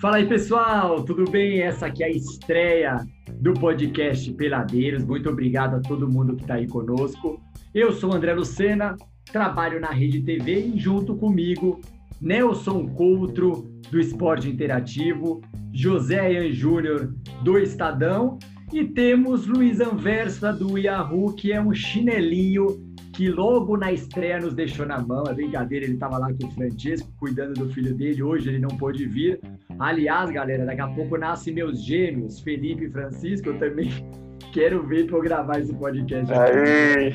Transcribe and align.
Fala 0.00 0.16
aí, 0.16 0.26
pessoal, 0.26 1.04
tudo 1.04 1.30
bem? 1.30 1.60
Essa 1.60 1.88
aqui 1.88 2.02
é 2.02 2.06
a 2.06 2.10
estreia 2.10 3.06
do 3.34 3.52
podcast 3.52 4.32
Peladeiros. 4.32 5.04
Muito 5.04 5.28
obrigado 5.28 5.74
a 5.74 5.80
todo 5.80 6.08
mundo 6.08 6.36
que 6.36 6.40
está 6.40 6.54
aí 6.54 6.66
conosco. 6.66 7.38
Eu 7.74 7.92
sou 7.92 8.14
André 8.14 8.32
Lucena, 8.32 8.96
trabalho 9.30 9.78
na 9.78 9.90
Rede 9.90 10.22
TV 10.22 10.68
e 10.68 10.78
junto 10.78 11.14
comigo, 11.16 11.82
Nelson 12.18 12.86
Coutro, 12.88 13.70
do 13.90 14.00
Esporte 14.00 14.48
Interativo, 14.48 15.42
José 15.70 16.32
Ian 16.32 16.50
Júnior, 16.50 17.12
do 17.42 17.58
Estadão, 17.58 18.38
e 18.72 18.86
temos 18.86 19.46
Luiz 19.46 19.80
Anversa, 19.80 20.50
do 20.50 20.78
Yahoo, 20.78 21.34
que 21.34 21.52
é 21.52 21.60
um 21.60 21.74
chinelinho 21.74 22.89
que 23.20 23.28
logo 23.28 23.76
na 23.76 23.92
estreia 23.92 24.40
nos 24.40 24.54
deixou 24.54 24.86
na 24.86 24.98
mão. 24.98 25.24
É 25.28 25.34
brincadeira, 25.34 25.84
ele 25.84 25.92
estava 25.92 26.16
lá 26.16 26.32
com 26.32 26.46
o 26.46 26.50
Francesco, 26.52 27.06
cuidando 27.18 27.52
do 27.52 27.70
filho 27.70 27.94
dele. 27.94 28.22
Hoje 28.22 28.48
ele 28.48 28.58
não 28.58 28.70
pôde 28.70 29.04
vir. 29.04 29.38
Aliás, 29.78 30.30
galera, 30.30 30.64
daqui 30.64 30.80
a 30.80 30.88
pouco 30.88 31.18
nascem 31.18 31.52
meus 31.52 31.84
gêmeos, 31.84 32.40
Felipe 32.40 32.86
e 32.86 32.90
Francisco. 32.90 33.50
Eu 33.50 33.58
também 33.58 33.90
quero 34.54 34.86
ver 34.86 35.06
para 35.06 35.18
eu 35.18 35.22
gravar 35.22 35.60
esse 35.60 35.74
podcast. 35.74 36.32
Aí. 36.32 37.12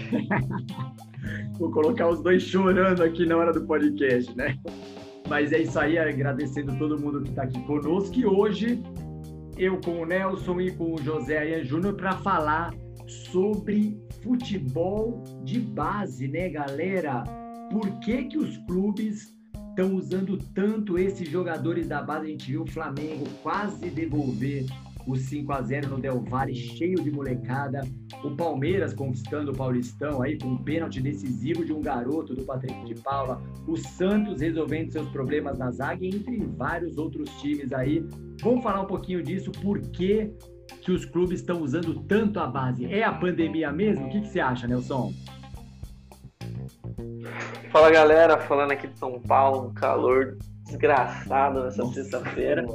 Vou 1.58 1.72
colocar 1.72 2.08
os 2.08 2.22
dois 2.22 2.44
chorando 2.44 3.02
aqui 3.02 3.26
na 3.26 3.38
hora 3.38 3.52
do 3.52 3.66
podcast, 3.66 4.32
né? 4.38 4.60
Mas 5.28 5.52
é 5.52 5.62
isso 5.62 5.80
aí, 5.80 5.98
agradecendo 5.98 6.78
todo 6.78 7.00
mundo 7.00 7.24
que 7.24 7.30
está 7.30 7.42
aqui 7.42 7.60
conosco. 7.64 8.16
E 8.16 8.28
hoje 8.28 8.80
eu 9.58 9.82
com 9.82 10.04
o 10.04 10.06
Nelson 10.06 10.62
e 10.62 10.70
com 10.70 10.94
o 10.94 11.02
José 11.02 11.40
Ayan 11.40 11.64
Júnior 11.64 11.96
para 11.96 12.12
falar 12.18 12.76
sobre 13.08 14.05
futebol 14.26 15.24
de 15.44 15.60
base, 15.60 16.28
né, 16.28 16.50
galera? 16.50 17.24
Por 17.72 18.00
que, 18.00 18.24
que 18.24 18.38
os 18.38 18.58
clubes 18.66 19.38
estão 19.70 19.96
usando 19.96 20.38
tanto 20.54 20.98
esses 20.98 21.30
jogadores 21.30 21.88
da 21.88 22.02
base? 22.02 22.26
A 22.26 22.30
gente 22.30 22.52
viu 22.52 22.64
o 22.64 22.68
Flamengo 22.68 23.26
quase 23.44 23.88
devolver 23.92 24.66
o 25.06 25.16
5 25.16 25.54
a 25.54 25.62
0 25.62 25.90
no 25.90 26.00
Del 26.00 26.20
Valle, 26.22 26.56
cheio 26.56 26.96
de 27.04 27.12
molecada. 27.12 27.82
O 28.24 28.36
Palmeiras 28.36 28.96
conquistando 28.96 29.52
o 29.52 29.56
Paulistão 29.56 30.24
aí 30.24 30.40
com 30.40 30.48
um 30.48 30.64
pênalti 30.64 31.00
decisivo 31.00 31.64
de 31.64 31.72
um 31.72 31.80
garoto 31.80 32.34
do 32.34 32.44
Patrick 32.44 32.84
de 32.86 32.96
Paula. 32.96 33.40
O 33.68 33.78
Santos 33.78 34.42
resolvendo 34.42 34.92
seus 34.92 35.08
problemas 35.10 35.60
na 35.60 35.70
zaga, 35.70 36.04
entre 36.04 36.40
vários 36.58 36.98
outros 36.98 37.30
times 37.40 37.72
aí. 37.72 38.04
Vamos 38.42 38.64
falar 38.64 38.82
um 38.82 38.88
pouquinho 38.88 39.22
disso, 39.22 39.52
por 39.52 39.80
que 39.80 40.32
que 40.82 40.92
os 40.92 41.06
clubes 41.06 41.40
estão 41.40 41.62
usando 41.62 42.04
tanto 42.04 42.40
a 42.40 42.48
base? 42.48 42.86
É 42.86 43.04
a 43.04 43.12
pandemia 43.12 43.72
mesmo? 43.72 44.08
O 44.08 44.10
que, 44.10 44.22
que 44.22 44.28
você 44.28 44.40
acha, 44.40 44.68
Nelson? 44.68 45.14
Fala 47.72 47.92
galera, 47.92 48.38
falando 48.38 48.72
aqui 48.72 48.88
de 48.88 48.98
São 48.98 49.20
Paulo, 49.20 49.70
um 49.70 49.74
calor 49.74 50.38
desgraçado 50.66 51.64
nessa 51.64 51.86
sexta-feira. 51.88 52.66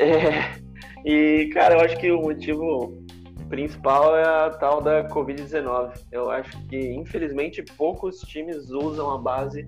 É, 0.00 0.58
e 1.04 1.50
cara, 1.52 1.74
eu 1.74 1.80
acho 1.80 1.96
que 1.98 2.10
o 2.10 2.20
motivo 2.20 3.04
principal 3.48 4.16
é 4.16 4.24
a 4.24 4.50
tal 4.50 4.80
da 4.80 5.08
Covid-19. 5.08 5.92
Eu 6.10 6.30
acho 6.30 6.58
que 6.66 6.78
infelizmente 6.94 7.62
poucos 7.76 8.20
times 8.20 8.70
usam 8.70 9.10
a 9.10 9.18
base 9.18 9.66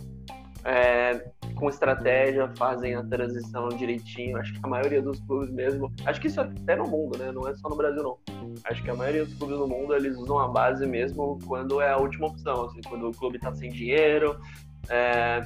é, 0.65 1.31
com 1.59 1.69
estratégia, 1.69 2.49
fazem 2.57 2.95
a 2.95 3.03
transição 3.03 3.69
direitinho. 3.69 4.37
Acho 4.39 4.53
que 4.53 4.61
a 4.63 4.69
maioria 4.69 5.03
dos 5.03 5.21
clubes 5.21 5.51
mesmo, 5.51 5.93
acho 6.07 6.21
que 6.21 6.29
isso 6.29 6.41
até 6.41 6.77
no 6.77 6.87
mundo, 6.87 7.19
né? 7.19 7.33
Não 7.33 7.47
é 7.49 7.55
só 7.57 7.69
no 7.69 7.77
Brasil 7.77 8.03
não. 8.03 8.19
Acho 8.65 8.83
que 8.83 8.91
a 8.91 8.95
maioria 8.95 9.25
dos 9.25 9.35
clubes 9.35 9.59
no 9.59 9.67
mundo 9.67 9.95
eles 9.95 10.17
usam 10.17 10.39
a 10.39 10.49
base 10.49 10.87
mesmo 10.87 11.39
quando 11.47 11.81
é 11.81 11.91
a 11.91 11.99
última 11.99 12.29
opção, 12.29 12.67
assim, 12.67 12.81
quando 12.89 13.09
o 13.09 13.13
clube 13.13 13.39
tá 13.39 13.53
sem 13.55 13.71
dinheiro. 13.71 14.39
É... 14.89 15.43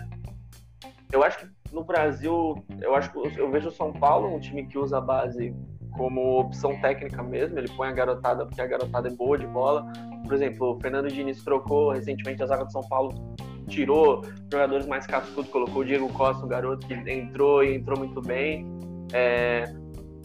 Eu 1.11 1.25
acho 1.25 1.39
que 1.39 1.47
no 1.73 1.83
Brasil, 1.83 2.63
eu 2.81 2.95
acho 2.95 3.11
que 3.11 3.41
eu 3.41 3.51
vejo 3.51 3.69
o 3.69 3.73
São 3.73 3.93
Paulo 3.93 4.35
um 4.35 4.39
time 4.39 4.67
que 4.67 4.79
usa 4.79 4.99
a 4.99 5.01
base 5.01 5.55
como 5.93 6.41
opção 6.41 6.79
técnica 6.81 7.23
mesmo, 7.23 7.59
ele 7.59 7.69
põe 7.69 7.89
a 7.89 7.93
garotada 7.93 8.47
porque 8.47 8.61
a 8.61 8.67
garotada 8.67 9.09
é 9.09 9.11
boa 9.13 9.37
de 9.39 9.47
bola. 9.47 9.91
Por 10.25 10.35
exemplo, 10.35 10.75
o 10.75 10.81
Fernando 10.81 11.09
Diniz 11.09 11.43
trocou 11.43 11.93
recentemente 11.93 12.43
a 12.43 12.47
zaga 12.47 12.65
do 12.65 12.73
São 12.73 12.83
Paulo 12.89 13.35
tirou 13.73 14.23
jogadores 14.51 14.87
mais 14.87 15.07
cascudos, 15.07 15.51
colocou 15.51 15.83
o 15.83 15.85
Diego 15.85 16.13
Costa, 16.13 16.45
um 16.45 16.49
garoto 16.49 16.87
que 16.87 16.95
entrou 16.95 17.65
e 17.65 17.75
entrou 17.75 17.99
muito 17.99 18.21
bem. 18.21 18.67
É, 19.13 19.65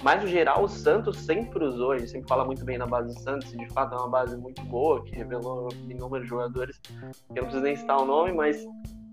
mas, 0.03 0.21
no 0.21 0.27
geral, 0.27 0.63
o 0.63 0.67
Santos 0.67 1.17
sempre 1.17 1.63
usou, 1.63 1.93
a 1.93 1.97
gente 1.97 2.11
sempre 2.11 2.27
fala 2.27 2.45
muito 2.45 2.63
bem 2.63 2.77
na 2.77 2.85
base 2.85 3.13
do 3.13 3.19
Santos, 3.19 3.51
e 3.53 3.57
de 3.57 3.67
fato 3.69 3.95
é 3.95 3.97
uma 3.97 4.09
base 4.09 4.37
muito 4.37 4.61
boa, 4.63 5.03
que 5.03 5.15
revelou 5.15 5.69
inúmeros 5.89 6.27
jogadores, 6.27 6.79
eu 7.01 7.35
não 7.35 7.43
preciso 7.43 7.63
nem 7.63 7.75
citar 7.75 7.97
o 7.99 8.05
nome, 8.05 8.31
mas 8.33 8.63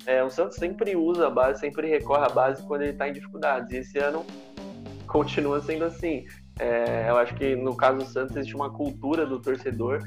é, 0.06 0.23
o 0.23 0.28
Santos 0.28 0.56
sempre 0.56 0.94
usa 0.94 1.28
a 1.28 1.31
base, 1.31 1.61
sempre 1.61 1.89
recorre 1.89 2.27
à 2.27 2.28
base 2.28 2.62
quando 2.65 2.83
ele 2.83 2.93
está 2.93 3.09
em 3.09 3.12
dificuldades. 3.12 3.73
E 3.73 3.77
esse 3.77 3.99
ano 3.99 4.25
continua 5.06 5.61
sendo 5.61 5.84
assim. 5.84 6.27
É, 6.59 7.09
eu 7.09 7.17
acho 7.17 7.34
que 7.34 7.56
no 7.56 7.75
caso 7.75 7.99
do 7.99 8.05
Santos 8.05 8.37
existe 8.37 8.55
uma 8.55 8.71
cultura 8.71 9.27
do 9.27 9.41
torcedor 9.41 10.00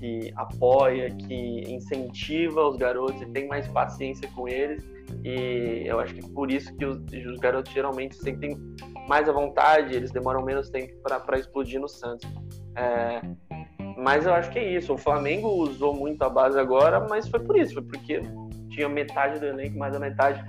que 0.00 0.32
apoia, 0.34 1.10
que 1.10 1.62
incentiva 1.68 2.66
os 2.66 2.76
garotos 2.76 3.20
e 3.20 3.26
tem 3.26 3.46
mais 3.46 3.68
paciência 3.68 4.28
com 4.34 4.48
eles. 4.48 4.82
E 5.22 5.82
eu 5.84 6.00
acho 6.00 6.14
que 6.14 6.26
por 6.30 6.50
isso 6.50 6.74
que 6.76 6.86
os, 6.86 6.98
os 6.98 7.38
garotos 7.38 7.70
geralmente 7.72 8.16
sentem 8.16 8.58
mais 9.06 9.28
à 9.28 9.32
vontade, 9.32 9.94
eles 9.94 10.10
demoram 10.10 10.42
menos 10.42 10.70
tempo 10.70 10.94
para 11.02 11.38
explodir 11.38 11.78
no 11.78 11.88
Santos. 11.88 12.26
É, 12.74 13.20
mas 13.98 14.24
eu 14.24 14.32
acho 14.32 14.50
que 14.50 14.58
é 14.58 14.74
isso. 14.74 14.94
O 14.94 14.98
Flamengo 14.98 15.48
usou 15.48 15.94
muito 15.94 16.22
a 16.22 16.30
base 16.30 16.58
agora, 16.58 17.06
mas 17.08 17.28
foi 17.28 17.40
por 17.40 17.58
isso, 17.58 17.74
foi 17.74 17.82
porque 17.82 18.22
tinha 18.70 18.88
metade 18.88 19.38
do 19.38 19.46
elenco, 19.46 19.76
mais 19.76 19.92
da 19.92 19.98
metade 19.98 20.42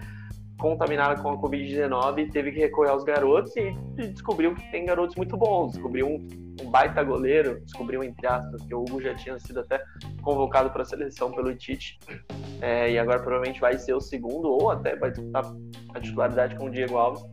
contaminada 0.61 1.19
com 1.19 1.31
a 1.31 1.37
Covid-19, 1.37 2.31
teve 2.31 2.51
que 2.51 2.59
recorrer 2.59 2.91
aos 2.91 3.03
garotos 3.03 3.51
e, 3.57 3.73
descobriu 3.97 4.53
que 4.53 4.71
tem 4.71 4.85
garotos 4.85 5.15
muito 5.15 5.35
bons. 5.35 5.71
Descobriu 5.71 6.07
um, 6.07 6.27
um, 6.61 6.69
baita 6.69 7.03
goleiro, 7.03 7.59
descobriu, 7.61 8.03
entre 8.03 8.27
aspas, 8.27 8.61
que 8.61 8.75
o 8.75 8.81
Hugo 8.81 9.01
já 9.01 9.15
tinha 9.15 9.39
sido 9.39 9.61
até 9.61 9.83
convocado 10.21 10.69
para 10.69 10.83
a 10.83 10.85
seleção 10.85 11.31
pelo 11.31 11.55
Tite, 11.55 11.97
é, 12.61 12.91
e 12.91 12.99
agora 12.99 13.19
provavelmente 13.19 13.59
vai 13.59 13.77
ser 13.79 13.95
o 13.95 13.99
segundo, 13.99 14.49
ou 14.49 14.69
até 14.69 14.95
vai 14.95 15.09
disputar 15.09 15.43
a 15.95 15.99
titularidade 15.99 16.55
com 16.55 16.65
o 16.65 16.69
Diego 16.69 16.95
Alves. 16.95 17.23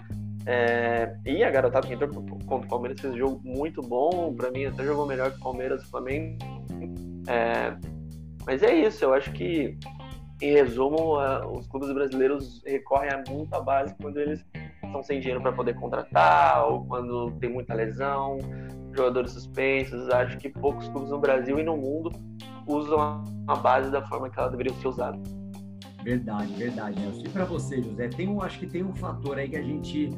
É, 0.46 1.14
e 1.26 1.44
a 1.44 1.50
garotada 1.50 1.86
que 1.86 1.92
entrou 1.92 2.08
contra 2.08 2.66
o 2.66 2.68
Palmeiras 2.68 2.98
fez 2.98 3.12
um 3.12 3.18
jogo 3.18 3.40
muito 3.44 3.82
bom, 3.82 4.34
para 4.34 4.50
mim 4.50 4.64
até 4.64 4.82
jogou 4.82 5.06
melhor 5.06 5.30
que 5.32 5.36
o 5.36 5.42
Palmeiras 5.42 5.82
e 5.82 5.86
o 5.86 5.90
Flamengo. 5.90 6.38
É, 7.28 7.76
mas 8.46 8.62
é 8.62 8.74
isso, 8.74 9.04
eu 9.04 9.12
acho 9.12 9.30
que 9.32 9.76
em 10.40 10.52
resumo, 10.52 11.18
os 11.56 11.66
clubes 11.66 11.92
brasileiros 11.92 12.62
recorrem 12.64 13.10
a 13.10 13.24
muita 13.28 13.60
base 13.60 13.94
quando 14.00 14.18
eles 14.18 14.44
estão 14.82 15.02
sem 15.02 15.20
dinheiro 15.20 15.40
para 15.42 15.52
poder 15.52 15.74
contratar 15.74 16.66
ou 16.66 16.84
quando 16.86 17.32
tem 17.32 17.50
muita 17.50 17.74
lesão, 17.74 18.38
jogadores 18.94 19.32
suspensos. 19.32 20.08
Acho 20.10 20.38
que 20.38 20.48
poucos 20.48 20.88
clubes 20.88 21.10
no 21.10 21.18
Brasil 21.18 21.58
e 21.58 21.62
no 21.62 21.76
mundo 21.76 22.12
usam 22.66 23.24
a 23.46 23.56
base 23.56 23.90
da 23.90 24.02
forma 24.06 24.30
que 24.30 24.38
ela 24.38 24.50
deveria 24.50 24.72
ser 24.74 24.88
usada. 24.88 25.18
Verdade, 26.02 26.52
verdade, 26.54 27.00
Nelson. 27.00 27.24
E 27.26 27.28
para 27.28 27.44
você, 27.44 27.82
José, 27.82 28.08
tem 28.08 28.28
um, 28.28 28.40
acho 28.40 28.58
que 28.60 28.66
tem 28.66 28.84
um 28.84 28.94
fator 28.94 29.36
aí 29.38 29.48
que 29.48 29.56
a 29.56 29.62
gente 29.62 30.10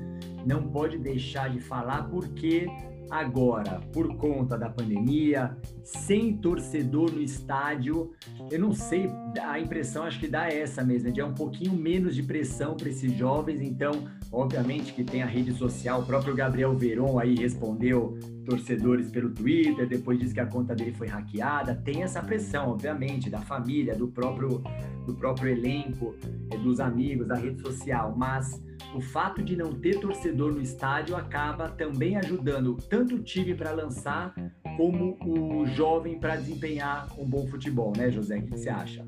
não 0.44 0.62
pode 0.62 0.98
deixar 0.98 1.50
de 1.50 1.60
falar, 1.60 2.04
porque 2.10 2.66
agora, 3.10 3.81
por 3.93 4.16
conta 4.16 4.56
da 4.56 4.71
pandemia, 4.71 5.56
sem 5.82 6.37
torcedor 6.37 7.10
no 7.10 7.21
estádio, 7.21 8.12
eu 8.50 8.60
não 8.60 8.72
sei, 8.72 9.10
a 9.43 9.59
impressão 9.59 10.04
acho 10.04 10.21
que 10.21 10.28
dá 10.28 10.48
essa 10.48 10.84
mesmo, 10.84 11.10
de 11.10 11.21
é 11.21 11.25
um 11.25 11.34
pouquinho 11.34 11.72
menos 11.72 12.15
de 12.15 12.22
pressão 12.22 12.76
para 12.76 12.88
esses 12.88 13.12
jovens, 13.12 13.60
então, 13.60 14.04
obviamente 14.31 14.93
que 14.93 15.03
tem 15.03 15.22
a 15.22 15.26
rede 15.26 15.53
social, 15.53 16.03
o 16.03 16.06
próprio 16.06 16.34
Gabriel 16.34 16.76
Veron 16.76 17.19
aí 17.19 17.34
respondeu 17.34 18.16
torcedores 18.47 19.10
pelo 19.10 19.31
Twitter, 19.31 19.88
depois 19.88 20.19
disse 20.19 20.32
que 20.32 20.41
a 20.41 20.47
conta 20.47 20.75
dele 20.75 20.92
foi 20.92 21.09
hackeada, 21.09 21.75
tem 21.75 22.03
essa 22.03 22.22
pressão, 22.22 22.71
obviamente, 22.71 23.28
da 23.28 23.41
família, 23.41 23.94
do 23.97 24.09
próprio, 24.09 24.62
do 25.04 25.15
próprio 25.15 25.51
elenco, 25.51 26.15
dos 26.63 26.78
amigos, 26.78 27.27
da 27.27 27.34
rede 27.34 27.60
social, 27.60 28.15
mas 28.16 28.60
o 28.94 29.00
fato 29.00 29.42
de 29.42 29.56
não 29.56 29.72
ter 29.72 30.00
torcedor 30.00 30.53
no 30.53 30.60
estádio 30.60 31.16
acaba 31.16 31.68
também 31.68 32.16
ajudando 32.16 32.77
tanto 32.88 33.16
o 33.16 33.22
time 33.22 33.54
para 33.54 33.71
lançar 33.72 34.34
como 34.77 35.16
o 35.24 35.66
jovem 35.66 36.18
para 36.18 36.36
desempenhar 36.36 37.09
um 37.18 37.24
bom 37.24 37.47
futebol, 37.47 37.92
né, 37.97 38.10
José? 38.10 38.38
O 38.38 38.42
que 38.42 38.50
você 38.50 38.68
acha? 38.68 39.04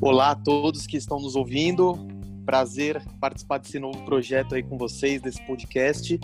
Olá 0.00 0.32
a 0.32 0.34
todos 0.34 0.86
que 0.86 0.96
estão 0.96 1.18
nos 1.18 1.36
ouvindo. 1.36 1.94
Prazer 2.44 3.02
participar 3.20 3.58
desse 3.58 3.78
novo 3.78 4.04
projeto 4.04 4.54
aí 4.54 4.62
com 4.62 4.76
vocês, 4.76 5.22
desse 5.22 5.44
podcast. 5.46 6.18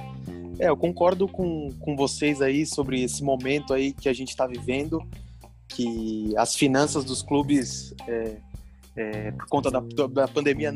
É, 0.59 0.69
eu 0.69 0.77
concordo 0.77 1.27
com, 1.27 1.71
com 1.81 1.97
vocês 1.97 2.43
aí 2.43 2.67
sobre 2.67 3.03
esse 3.03 3.25
momento 3.25 3.73
aí 3.73 3.95
que 3.95 4.09
a 4.09 4.13
gente 4.13 4.29
está 4.29 4.47
vivendo, 4.47 5.03
que 5.69 6.35
as 6.37 6.55
finanças 6.55 7.03
dos 7.03 7.23
clubes, 7.23 7.95
é, 8.07 8.37
é, 8.95 9.31
por 9.31 9.47
conta 9.47 9.71
da, 9.71 9.81
da 10.09 10.29
pandemia, 10.29 10.71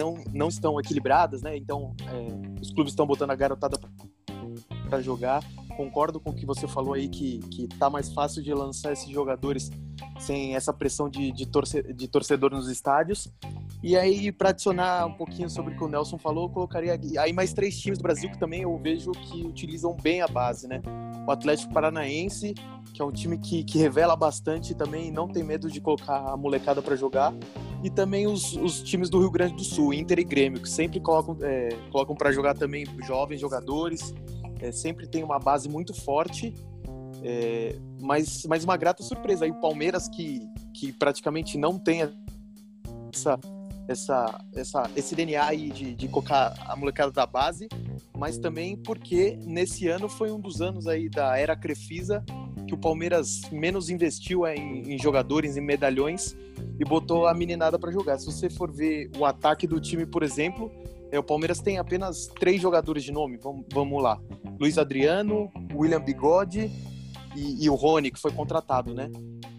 não, 0.00 0.24
não 0.32 0.48
estão 0.48 0.80
equilibradas, 0.80 1.42
né? 1.42 1.56
Então, 1.56 1.94
é, 2.06 2.60
os 2.60 2.72
clubes 2.72 2.92
estão 2.92 3.06
botando 3.06 3.30
a 3.30 3.34
garotada 3.34 3.78
para 4.88 5.00
jogar. 5.02 5.44
Concordo 5.76 6.18
com 6.18 6.30
o 6.30 6.34
que 6.34 6.46
você 6.46 6.66
falou 6.66 6.94
aí, 6.94 7.08
que, 7.08 7.38
que 7.50 7.68
tá 7.68 7.90
mais 7.90 8.12
fácil 8.12 8.42
de 8.42 8.52
lançar 8.52 8.92
esses 8.92 9.08
jogadores 9.08 9.70
sem 10.18 10.54
essa 10.54 10.72
pressão 10.72 11.08
de, 11.08 11.30
de, 11.32 11.46
torce, 11.46 11.82
de 11.92 12.08
torcedor 12.08 12.50
nos 12.50 12.68
estádios. 12.68 13.28
E 13.82 13.96
aí, 13.96 14.30
para 14.30 14.50
adicionar 14.50 15.06
um 15.06 15.14
pouquinho 15.14 15.48
sobre 15.48 15.72
o 15.72 15.76
que 15.76 15.82
o 15.82 15.88
Nelson 15.88 16.18
falou, 16.18 16.44
eu 16.44 16.50
colocaria 16.50 17.00
aí 17.18 17.32
mais 17.32 17.54
três 17.54 17.78
times 17.78 17.98
do 17.98 18.02
Brasil 18.02 18.30
que 18.30 18.38
também 18.38 18.62
eu 18.62 18.76
vejo 18.76 19.10
que 19.12 19.42
utilizam 19.42 19.96
bem 19.96 20.20
a 20.20 20.28
base, 20.28 20.68
né? 20.68 20.82
O 21.26 21.30
Atlético 21.30 21.72
Paranaense, 21.72 22.52
que 22.92 23.00
é 23.00 23.04
um 23.04 23.10
time 23.10 23.38
que, 23.38 23.64
que 23.64 23.78
revela 23.78 24.14
bastante 24.14 24.74
também, 24.74 25.10
não 25.10 25.26
tem 25.26 25.42
medo 25.42 25.70
de 25.70 25.80
colocar 25.80 26.18
a 26.30 26.36
molecada 26.36 26.82
para 26.82 26.94
jogar. 26.94 27.32
E 27.82 27.88
também 27.88 28.26
os, 28.26 28.54
os, 28.56 28.82
times 28.82 29.08
do 29.08 29.18
Rio 29.18 29.30
Grande 29.30 29.54
do 29.54 29.64
Sul, 29.64 29.94
Inter 29.94 30.18
e 30.18 30.24
Grêmio, 30.24 30.60
que 30.60 30.68
sempre 30.68 31.00
colocam, 31.00 31.38
é, 31.40 31.70
colocam 31.90 32.14
para 32.14 32.30
jogar 32.30 32.54
também 32.54 32.84
jovens 33.06 33.40
jogadores. 33.40 34.14
É, 34.60 34.70
sempre 34.70 35.06
tem 35.06 35.24
uma 35.24 35.38
base 35.38 35.70
muito 35.70 35.94
forte. 35.94 36.52
É, 37.22 37.78
mas, 37.98 38.44
mas 38.46 38.62
uma 38.62 38.76
grata 38.76 39.02
surpresa. 39.02 39.46
Aí 39.46 39.50
o 39.50 39.60
Palmeiras, 39.60 40.06
que, 40.06 40.46
que 40.74 40.92
praticamente 40.92 41.56
não 41.56 41.78
tem 41.78 42.02
essa 43.10 43.40
essa, 43.90 44.40
essa, 44.54 44.88
esse 44.94 45.16
DNA 45.16 45.44
aí 45.44 45.70
de, 45.70 45.94
de 45.94 46.08
colocar 46.08 46.54
a 46.64 46.76
molecada 46.76 47.10
da 47.10 47.26
base, 47.26 47.68
mas 48.16 48.38
também 48.38 48.76
porque 48.76 49.36
nesse 49.42 49.88
ano 49.88 50.08
foi 50.08 50.30
um 50.30 50.38
dos 50.38 50.62
anos 50.62 50.86
aí 50.86 51.08
da 51.08 51.36
era 51.36 51.56
Crefisa 51.56 52.24
que 52.68 52.74
o 52.74 52.78
Palmeiras 52.78 53.40
menos 53.50 53.90
investiu 53.90 54.46
em, 54.46 54.94
em 54.94 54.98
jogadores, 54.98 55.56
em 55.56 55.60
medalhões 55.60 56.36
e 56.78 56.84
botou 56.84 57.26
a 57.26 57.34
meninada 57.34 57.80
para 57.80 57.90
jogar. 57.90 58.16
Se 58.18 58.26
você 58.26 58.48
for 58.48 58.70
ver 58.70 59.10
o 59.18 59.24
ataque 59.24 59.66
do 59.66 59.80
time, 59.80 60.06
por 60.06 60.22
exemplo, 60.22 60.70
é, 61.10 61.18
o 61.18 61.22
Palmeiras 61.22 61.58
tem 61.58 61.78
apenas 61.78 62.28
três 62.38 62.62
jogadores 62.62 63.02
de 63.02 63.10
nome. 63.10 63.38
Vamos, 63.42 63.64
vamos 63.72 64.00
lá: 64.00 64.20
Luiz 64.60 64.78
Adriano, 64.78 65.50
William 65.74 66.00
Bigode 66.00 66.70
e, 67.34 67.64
e 67.64 67.68
o 67.68 67.74
Rony, 67.74 68.12
que 68.12 68.20
foi 68.20 68.30
contratado, 68.30 68.94
né? 68.94 69.10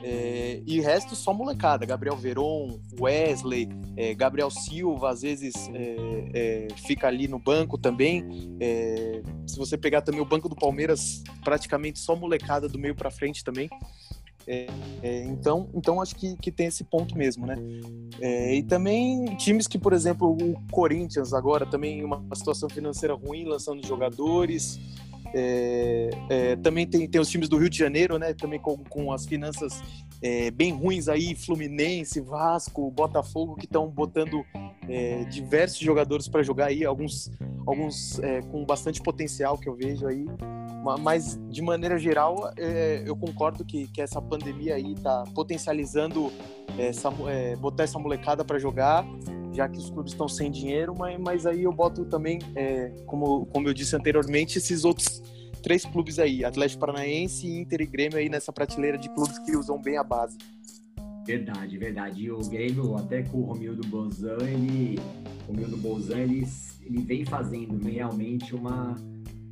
É, 0.03 0.61
e 0.65 0.79
resto 0.79 1.15
só 1.15 1.33
molecada, 1.33 1.85
Gabriel 1.85 2.15
Veron, 2.15 2.79
Wesley, 2.99 3.69
é, 3.95 4.13
Gabriel 4.15 4.49
Silva, 4.49 5.11
às 5.11 5.21
vezes 5.21 5.53
é, 5.73 6.31
é 6.33 6.67
fica 6.75 7.07
ali 7.07 7.27
no 7.27 7.37
banco 7.37 7.77
também. 7.77 8.57
É, 8.59 9.21
se 9.45 9.57
você 9.57 9.77
pegar 9.77 10.01
também 10.01 10.21
o 10.21 10.25
banco 10.25 10.49
do 10.49 10.55
Palmeiras, 10.55 11.23
praticamente 11.43 11.99
só 11.99 12.15
molecada 12.15 12.67
do 12.67 12.79
meio 12.79 12.95
para 12.95 13.11
frente 13.11 13.43
também. 13.43 13.69
É, 14.47 14.67
então, 15.25 15.69
então 15.73 16.01
acho 16.01 16.15
que, 16.15 16.35
que 16.35 16.51
tem 16.51 16.65
esse 16.65 16.83
ponto 16.83 17.15
mesmo, 17.15 17.45
né? 17.45 17.55
e 18.19 18.63
também 18.63 19.35
times 19.35 19.67
que, 19.67 19.77
por 19.77 19.93
exemplo, 19.93 20.35
o 20.35 20.55
Corinthians 20.71 21.31
agora 21.31 21.63
também 21.63 22.03
uma 22.03 22.23
situação 22.33 22.67
financeira 22.67 23.13
ruim, 23.13 23.45
lançando 23.45 23.85
jogadores. 23.85 24.79
É, 25.33 26.09
é, 26.29 26.55
também 26.57 26.85
tem, 26.85 27.07
tem 27.07 27.21
os 27.21 27.29
times 27.29 27.47
do 27.47 27.57
Rio 27.57 27.69
de 27.69 27.77
Janeiro, 27.77 28.17
né? 28.17 28.33
Também 28.33 28.59
com, 28.59 28.77
com 28.77 29.11
as 29.11 29.25
finanças 29.25 29.81
é, 30.21 30.51
bem 30.51 30.71
ruins 30.71 31.07
aí, 31.07 31.35
Fluminense, 31.35 32.19
Vasco, 32.21 32.91
Botafogo, 32.91 33.55
que 33.55 33.65
estão 33.65 33.87
botando 33.87 34.45
é, 34.87 35.23
diversos 35.25 35.79
jogadores 35.79 36.27
para 36.27 36.43
jogar 36.43 36.67
aí, 36.67 36.85
alguns, 36.85 37.31
alguns 37.65 38.19
é, 38.19 38.41
com 38.41 38.65
bastante 38.65 39.01
potencial 39.01 39.57
que 39.57 39.67
eu 39.67 39.75
vejo 39.75 40.05
aí. 40.07 40.25
Mas, 40.99 41.39
de 41.47 41.61
maneira 41.61 41.95
geral, 41.99 42.51
é, 42.57 43.03
eu 43.05 43.15
concordo 43.15 43.63
que, 43.63 43.87
que 43.89 44.01
essa 44.01 44.19
pandemia 44.19 44.75
aí 44.75 44.93
está 44.93 45.23
potencializando 45.35 46.31
essa, 46.75 47.11
botar 47.59 47.83
essa 47.83 47.99
molecada 47.99 48.43
para 48.43 48.57
jogar 48.57 49.05
já 49.53 49.67
que 49.67 49.77
os 49.77 49.89
clubes 49.89 50.13
estão 50.13 50.27
sem 50.27 50.49
dinheiro, 50.51 50.93
mas, 50.97 51.19
mas 51.19 51.45
aí 51.45 51.63
eu 51.63 51.71
boto 51.71 52.05
também, 52.05 52.39
é, 52.55 52.89
como, 53.05 53.45
como 53.47 53.67
eu 53.67 53.73
disse 53.73 53.95
anteriormente, 53.95 54.57
esses 54.57 54.85
outros 54.85 55.21
três 55.61 55.85
clubes 55.85 56.19
aí, 56.19 56.43
Atlético 56.43 56.79
Paranaense, 56.79 57.47
Inter 57.47 57.81
e 57.81 57.85
Grêmio 57.85 58.17
aí 58.17 58.29
nessa 58.29 58.51
prateleira 58.51 58.97
de 58.97 59.09
clubes 59.09 59.37
que 59.39 59.55
usam 59.55 59.79
bem 59.79 59.97
a 59.97 60.03
base. 60.03 60.37
Verdade, 61.25 61.77
verdade. 61.77 62.23
E 62.23 62.31
o 62.31 62.39
Grêmio, 62.39 62.95
até 62.97 63.21
com 63.21 63.39
o 63.39 63.43
Romildo 63.43 63.87
Bolzan, 63.87 64.37
ele, 64.41 64.99
Romildo 65.47 65.77
Bolzan, 65.77 66.17
ele, 66.17 66.47
ele 66.83 67.01
vem 67.03 67.23
fazendo 67.23 67.77
realmente 67.77 68.55
uma, 68.55 68.95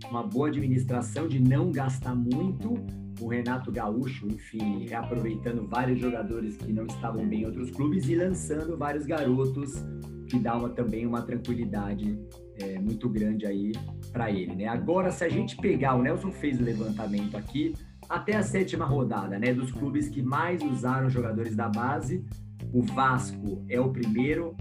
uma 0.10 0.24
boa 0.24 0.48
administração 0.48 1.28
de 1.28 1.40
não 1.40 1.72
gastar 1.72 2.16
muito, 2.16 2.74
o 3.20 3.28
Renato 3.28 3.72
Gaúcho, 3.72 4.28
enfim, 4.28 4.86
reaproveitando 4.88 5.68
vários 5.68 6.00
jogadores 6.00 6.58
que 6.58 6.72
não 6.72 6.86
estavam 6.86 7.28
bem 7.28 7.42
em 7.42 7.46
outros 7.46 7.72
clubes 7.72 8.08
e 8.08 8.16
lançando 8.16 8.78
vários 8.78 9.06
garotos 9.06 9.84
que 10.28 10.40
dá 10.40 10.56
uma, 10.56 10.70
também 10.70 11.06
uma 11.06 11.22
tranquilidade 11.22 12.20
é, 12.56 12.80
muito 12.80 13.10
grande 13.10 13.46
aí 13.46 13.72
para 14.12 14.32
ele, 14.32 14.56
né? 14.56 14.68
Agora, 14.68 15.12
se 15.12 15.24
a 15.24 15.30
gente 15.30 15.58
pegar, 15.58 15.96
o 15.96 16.04
Nelson 16.04 16.32
fez 16.32 16.60
o 16.60 16.64
levantamento 16.64 17.36
aqui, 17.36 17.74
até 18.08 18.36
a 18.36 18.44
sétima 18.44 18.86
rodada, 18.86 19.38
né, 19.38 19.54
dos 19.54 19.72
clubes 19.72 20.10
que 20.10 20.22
mais 20.22 20.62
usaram 20.64 21.10
jogadores 21.10 21.56
da 21.56 21.70
base, 21.70 22.26
o 22.74 22.82
Vasco 22.82 23.64
é 23.70 23.80
o 23.80 23.92
primeiro, 23.92 24.56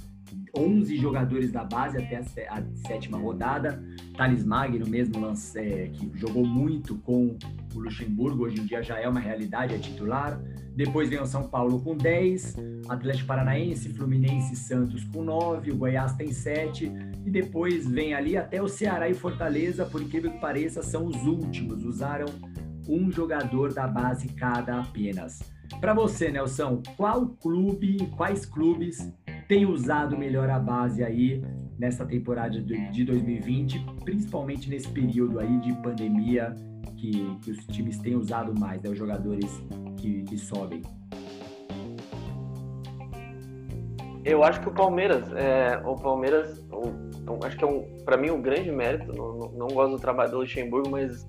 11 0.56 0.96
jogadores 0.96 1.52
da 1.52 1.64
base 1.64 1.98
até 1.98 2.16
a, 2.48 2.62
sétima 2.86 3.18
rodada. 3.18 3.82
Thales 4.16 4.44
Magno 4.44 4.86
mesmo, 4.86 5.14
é, 5.54 5.88
que 5.88 6.10
jogou 6.14 6.44
muito 6.44 6.96
com 6.98 7.36
o 7.74 7.78
Luxemburgo, 7.78 8.44
hoje 8.44 8.60
em 8.60 8.64
dia 8.64 8.82
já 8.82 8.98
é 8.98 9.08
uma 9.08 9.20
realidade, 9.20 9.74
é 9.74 9.78
titular. 9.78 10.40
Depois 10.74 11.08
vem 11.08 11.20
o 11.20 11.26
São 11.26 11.48
Paulo 11.48 11.80
com 11.80 11.96
10, 11.96 12.56
Atlético 12.88 13.26
Paranaense, 13.26 13.88
Fluminense 13.88 14.52
e 14.52 14.56
Santos 14.56 15.02
com 15.04 15.24
9, 15.24 15.72
o 15.72 15.76
Goiás 15.76 16.12
tem 16.14 16.32
7, 16.32 16.92
e 17.26 17.30
depois 17.30 17.84
vem 17.84 18.14
ali 18.14 18.36
até 18.36 18.62
o 18.62 18.68
Ceará 18.68 19.08
e 19.08 19.14
Fortaleza, 19.14 19.84
por 19.84 20.00
incrível 20.00 20.30
que 20.30 20.38
pareça, 20.38 20.80
são 20.82 21.06
os 21.06 21.16
últimos, 21.26 21.84
usaram 21.84 22.26
um 22.88 23.10
jogador 23.10 23.74
da 23.74 23.88
base 23.88 24.28
cada 24.28 24.80
apenas. 24.80 25.40
Para 25.80 25.92
você, 25.94 26.30
Nelson, 26.30 26.82
qual 26.96 27.26
clube, 27.26 28.08
quais 28.16 28.46
clubes 28.46 29.12
tem 29.48 29.64
usado 29.64 30.16
melhor 30.16 30.50
a 30.50 30.58
base 30.58 31.02
aí 31.02 31.42
nessa 31.78 32.04
temporada 32.04 32.60
de 32.60 33.04
2020, 33.04 33.82
principalmente 34.04 34.68
nesse 34.68 34.88
período 34.88 35.40
aí 35.40 35.58
de 35.60 35.72
pandemia 35.76 36.54
que, 36.98 37.38
que 37.42 37.50
os 37.52 37.66
times 37.68 37.98
têm 37.98 38.14
usado 38.14 38.54
mais, 38.58 38.82
né, 38.82 38.90
os 38.90 38.98
jogadores 38.98 39.64
que, 39.96 40.22
que 40.24 40.36
sobem? 40.36 40.82
Eu 44.22 44.44
acho 44.44 44.60
que 44.60 44.68
o 44.68 44.72
Palmeiras, 44.72 45.32
é, 45.32 45.80
o 45.86 45.94
Palmeiras, 45.94 46.62
o, 46.70 47.42
acho 47.42 47.56
que 47.56 47.64
é 47.64 47.66
um, 47.66 47.84
para 48.04 48.18
mim 48.18 48.28
um 48.30 48.42
grande 48.42 48.70
mérito. 48.70 49.10
Não, 49.14 49.38
não, 49.38 49.52
não 49.52 49.68
gosto 49.68 49.92
do 49.92 49.98
trabalho 49.98 50.30
do 50.32 50.38
Luxemburgo, 50.38 50.90
mas 50.90 51.26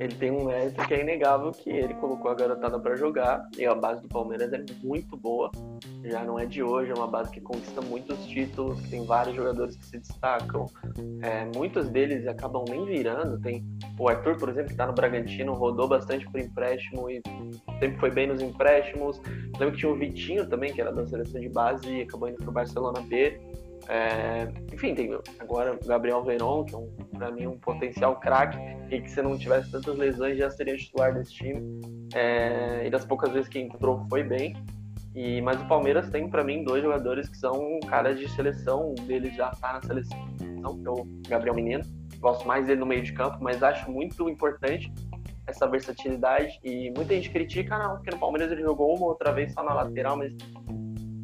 ele 0.00 0.14
tem 0.14 0.30
um 0.30 0.46
mérito 0.46 0.82
que 0.86 0.94
é 0.94 1.02
inegável 1.02 1.52
que 1.52 1.68
ele 1.68 1.92
colocou 1.92 2.30
a 2.30 2.34
garotada 2.34 2.80
para 2.80 2.96
jogar 2.96 3.46
e 3.58 3.66
a 3.66 3.74
base 3.74 4.00
do 4.00 4.08
Palmeiras 4.08 4.50
é 4.50 4.64
muito 4.82 5.14
boa. 5.14 5.50
Já 6.02 6.24
não 6.24 6.38
é 6.38 6.46
de 6.46 6.62
hoje, 6.62 6.90
é 6.90 6.94
uma 6.94 7.06
base 7.06 7.30
que 7.30 7.38
conquista 7.38 7.82
muitos 7.82 8.24
títulos, 8.24 8.80
que 8.80 8.88
tem 8.88 9.04
vários 9.04 9.36
jogadores 9.36 9.76
que 9.76 9.84
se 9.84 9.98
destacam. 9.98 10.64
É, 11.20 11.44
muitos 11.54 11.90
deles 11.90 12.26
acabam 12.26 12.64
nem 12.66 12.86
virando. 12.86 13.38
Tem 13.42 13.62
o 13.98 14.08
Arthur, 14.08 14.38
por 14.38 14.48
exemplo, 14.48 14.68
que 14.68 14.72
está 14.72 14.86
no 14.86 14.94
Bragantino, 14.94 15.52
rodou 15.52 15.86
bastante 15.86 16.24
por 16.30 16.40
empréstimo 16.40 17.10
e 17.10 17.20
sempre 17.78 17.98
foi 17.98 18.10
bem 18.10 18.26
nos 18.26 18.40
empréstimos. 18.40 19.20
Lembro 19.58 19.72
que 19.72 19.80
tinha 19.80 19.92
o 19.92 19.96
Vitinho 19.96 20.48
também, 20.48 20.72
que 20.72 20.80
era 20.80 20.90
da 20.90 21.06
seleção 21.06 21.38
de 21.38 21.50
base 21.50 21.86
e 21.86 22.02
acabou 22.02 22.30
indo 22.30 22.38
para 22.38 22.48
o 22.48 22.52
Barcelona 22.52 23.02
B. 23.02 23.38
É, 23.88 24.48
enfim, 24.72 24.94
tem 24.94 25.10
agora 25.38 25.74
o 25.74 25.86
Gabriel 25.86 26.22
Veron, 26.22 26.64
que 26.64 26.74
é 26.74 26.78
um, 26.78 26.88
para 27.16 27.30
mim 27.30 27.46
um 27.46 27.58
potencial 27.58 28.18
craque, 28.20 28.58
e 28.90 29.00
que 29.00 29.10
se 29.10 29.20
não 29.22 29.36
tivesse 29.38 29.70
tantas 29.70 29.96
lesões 29.96 30.38
já 30.38 30.50
seria 30.50 30.76
titular 30.76 31.14
desse 31.14 31.32
time. 31.32 31.80
É, 32.14 32.86
e 32.86 32.90
das 32.90 33.04
poucas 33.04 33.32
vezes 33.32 33.48
que 33.48 33.58
entrou 33.58 34.06
foi 34.08 34.22
bem. 34.22 34.56
E, 35.14 35.42
mas 35.42 35.60
o 35.60 35.66
Palmeiras 35.66 36.08
tem 36.08 36.28
para 36.28 36.44
mim 36.44 36.62
dois 36.62 36.82
jogadores 36.82 37.28
que 37.28 37.36
são 37.36 37.80
caras 37.88 38.18
de 38.18 38.28
seleção, 38.30 38.94
um 38.96 39.06
deles 39.06 39.34
já 39.34 39.50
tá 39.50 39.72
na 39.72 39.82
seleção, 39.82 40.18
que 40.36 40.44
é 40.44 40.90
o 40.90 41.06
Gabriel 41.28 41.54
Menino. 41.54 41.84
Gosto 42.18 42.46
mais 42.46 42.66
dele 42.66 42.80
no 42.80 42.86
meio 42.86 43.02
de 43.02 43.12
campo, 43.12 43.38
mas 43.40 43.62
acho 43.62 43.90
muito 43.90 44.28
importante 44.28 44.92
essa 45.46 45.66
versatilidade. 45.66 46.60
E 46.62 46.92
muita 46.96 47.14
gente 47.14 47.30
critica, 47.30 47.78
não, 47.78 47.96
porque 47.96 48.10
no 48.10 48.18
Palmeiras 48.18 48.52
ele 48.52 48.62
jogou 48.62 48.96
uma 48.96 49.06
outra 49.06 49.32
vez 49.32 49.52
só 49.52 49.62
na 49.62 49.74
lateral, 49.74 50.16
mas 50.16 50.32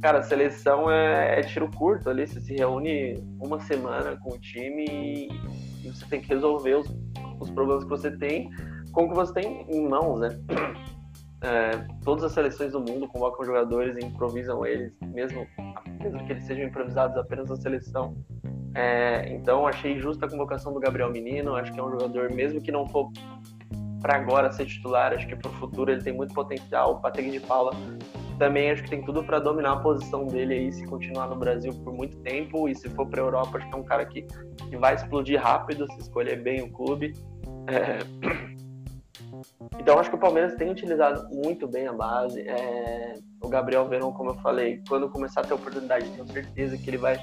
Cara, 0.03 0.19
a 0.19 0.23
seleção 0.23 0.91
é, 0.91 1.41
é, 1.41 1.43
tiro 1.43 1.71
curto 1.71 2.11
ali, 2.11 2.27
você 2.27 2.41
se 2.41 2.55
reúne 2.55 3.15
uma 3.41 3.59
semana 3.61 4.17
com 4.17 4.35
o 4.35 4.39
time 4.39 4.85
e, 4.85 5.29
e 5.85 5.91
você 5.91 6.05
tem 6.07 6.21
que 6.21 6.29
resolver 6.29 6.75
os, 6.75 6.95
os, 7.41 7.51
problemas 7.51 7.85
que 7.85 7.91
você 7.91 8.11
tem 8.11 8.51
com 8.93 9.05
o 9.05 9.09
que 9.09 9.15
você 9.15 9.33
tem 9.33 9.67
em 9.71 9.89
mãos, 9.89 10.21
né? 10.21 10.29
É, 11.43 11.87
todas 12.03 12.25
as 12.25 12.33
seleções 12.33 12.73
do 12.73 12.81
mundo 12.81 13.07
convocam 13.07 13.45
jogadores 13.45 13.97
e 13.99 14.05
improvisam 14.05 14.65
eles, 14.65 14.91
mesmo, 15.03 15.47
mesmo 16.03 16.25
que 16.25 16.33
eles 16.33 16.45
sejam 16.45 16.65
improvisados 16.65 17.17
apenas 17.17 17.51
na 17.51 17.57
seleção. 17.57 18.17
É, 18.75 19.33
então, 19.33 19.67
achei 19.67 19.99
justa 19.99 20.27
a 20.27 20.31
convocação 20.31 20.73
do 20.73 20.81
Gabriel 20.81 21.11
Menino, 21.11 21.55
acho 21.55 21.73
que 21.73 21.79
é 21.79 21.83
um 21.83 21.91
jogador, 21.91 22.33
mesmo 22.33 22.61
que 22.61 22.73
não 22.73 22.89
for 22.89 23.11
para 24.01 24.17
agora 24.17 24.51
ser 24.51 24.67
titular, 24.67 25.13
acho 25.13 25.27
que 25.27 25.37
para 25.37 25.51
o 25.51 25.55
futuro 25.55 25.91
ele 25.91 26.03
tem 26.03 26.13
muito 26.13 26.35
potencial. 26.35 26.95
O 26.95 27.01
Patrick 27.01 27.31
de 27.31 27.41
Paula 27.41 27.73
também 28.39 28.71
acho 28.71 28.83
que 28.83 28.91
tem 28.91 29.03
tudo 29.03 29.25
para 29.25 29.39
dominar 29.39 29.73
a 29.73 29.77
posição 29.77 30.27
dele 30.27 30.55
aí 30.55 30.73
se 30.73 30.87
continuar 30.87 31.29
no 31.29 31.37
Brasil 31.37 31.73
por 31.85 31.93
muito 31.93 32.17
tempo 32.19 32.69
e 32.69 32.75
se 32.75 32.89
for 32.91 33.07
para 33.07 33.21
Europa 33.21 33.59
acho 33.59 33.69
que 33.69 33.75
é 33.75 33.79
um 33.79 33.85
cara 33.85 34.05
que, 34.07 34.23
que 34.23 34.77
vai 34.77 34.95
explodir 34.95 35.41
rápido 35.41 35.91
se 35.93 36.01
escolher 36.01 36.43
bem 36.43 36.63
o 36.63 36.71
clube 36.71 37.13
é... 37.67 37.99
Então 39.79 39.99
acho 39.99 40.11
que 40.11 40.17
o 40.17 40.19
Palmeiras 40.19 40.55
tem 40.55 40.71
utilizado 40.71 41.29
muito 41.35 41.69
bem 41.69 41.87
a 41.87 41.93
base. 41.93 42.41
É... 42.41 43.15
O 43.43 43.49
Gabriel 43.49 43.87
Verão, 43.89 44.13
como 44.13 44.31
eu 44.31 44.35
falei, 44.37 44.83
quando 44.89 45.09
começar 45.09 45.43
a 45.43 45.45
ter 45.45 45.55
oportunidade, 45.55 46.11
tenho 46.11 46.27
certeza 46.27 46.77
que 46.77 46.89
ele 46.89 46.97
vai 46.97 47.19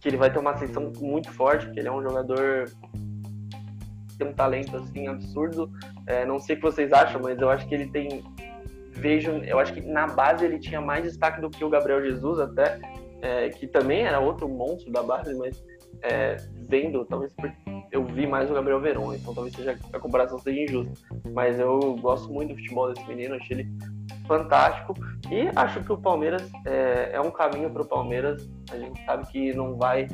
que 0.00 0.08
ele 0.08 0.18
vai 0.18 0.30
ter 0.30 0.38
uma 0.38 0.52
ascensão 0.52 0.92
muito 1.00 1.32
forte, 1.32 1.64
porque 1.64 1.80
ele 1.80 1.88
é 1.88 1.92
um 1.92 2.02
jogador 2.02 2.66
que 4.08 4.18
tem 4.18 4.28
um 4.28 4.32
talento 4.32 4.76
assim 4.76 5.08
absurdo. 5.08 5.70
É, 6.06 6.24
não 6.24 6.38
sei 6.38 6.54
o 6.54 6.58
que 6.58 6.64
vocês 6.64 6.92
acham, 6.92 7.20
mas 7.20 7.40
eu 7.40 7.50
acho 7.50 7.66
que 7.66 7.74
ele 7.74 7.88
tem 7.88 8.22
vejo, 8.96 9.30
eu 9.44 9.58
acho 9.58 9.72
que 9.72 9.80
na 9.80 10.06
base 10.06 10.44
ele 10.44 10.58
tinha 10.58 10.80
mais 10.80 11.04
destaque 11.04 11.40
do 11.40 11.50
que 11.50 11.64
o 11.64 11.68
Gabriel 11.68 12.02
Jesus 12.02 12.38
até, 12.38 12.80
é, 13.22 13.48
que 13.50 13.66
também 13.66 14.04
era 14.04 14.20
outro 14.20 14.48
monstro 14.48 14.90
da 14.92 15.02
base, 15.02 15.34
mas 15.34 15.62
é, 16.02 16.36
vendo, 16.68 17.04
talvez 17.04 17.32
eu 17.90 18.04
vi 18.04 18.26
mais 18.26 18.50
o 18.50 18.54
Gabriel 18.54 18.80
Veron, 18.80 19.14
então 19.14 19.34
talvez 19.34 19.54
seja, 19.54 19.78
a 19.92 19.98
comparação 19.98 20.38
seja 20.38 20.60
injusta. 20.60 20.92
Mas 21.32 21.58
eu 21.58 21.96
gosto 21.96 22.32
muito 22.32 22.50
do 22.50 22.56
futebol 22.56 22.92
desse 22.92 23.06
menino, 23.06 23.34
achei 23.34 23.58
ele 23.58 23.68
fantástico 24.26 24.94
e 25.30 25.48
acho 25.54 25.82
que 25.82 25.92
o 25.92 25.98
Palmeiras 25.98 26.42
é, 26.64 27.10
é 27.12 27.20
um 27.20 27.30
caminho 27.30 27.70
para 27.70 27.82
o 27.82 27.86
Palmeiras. 27.86 28.48
A 28.70 28.76
gente 28.76 29.04
sabe 29.04 29.26
que 29.28 29.54
não 29.54 29.76
vai, 29.76 30.08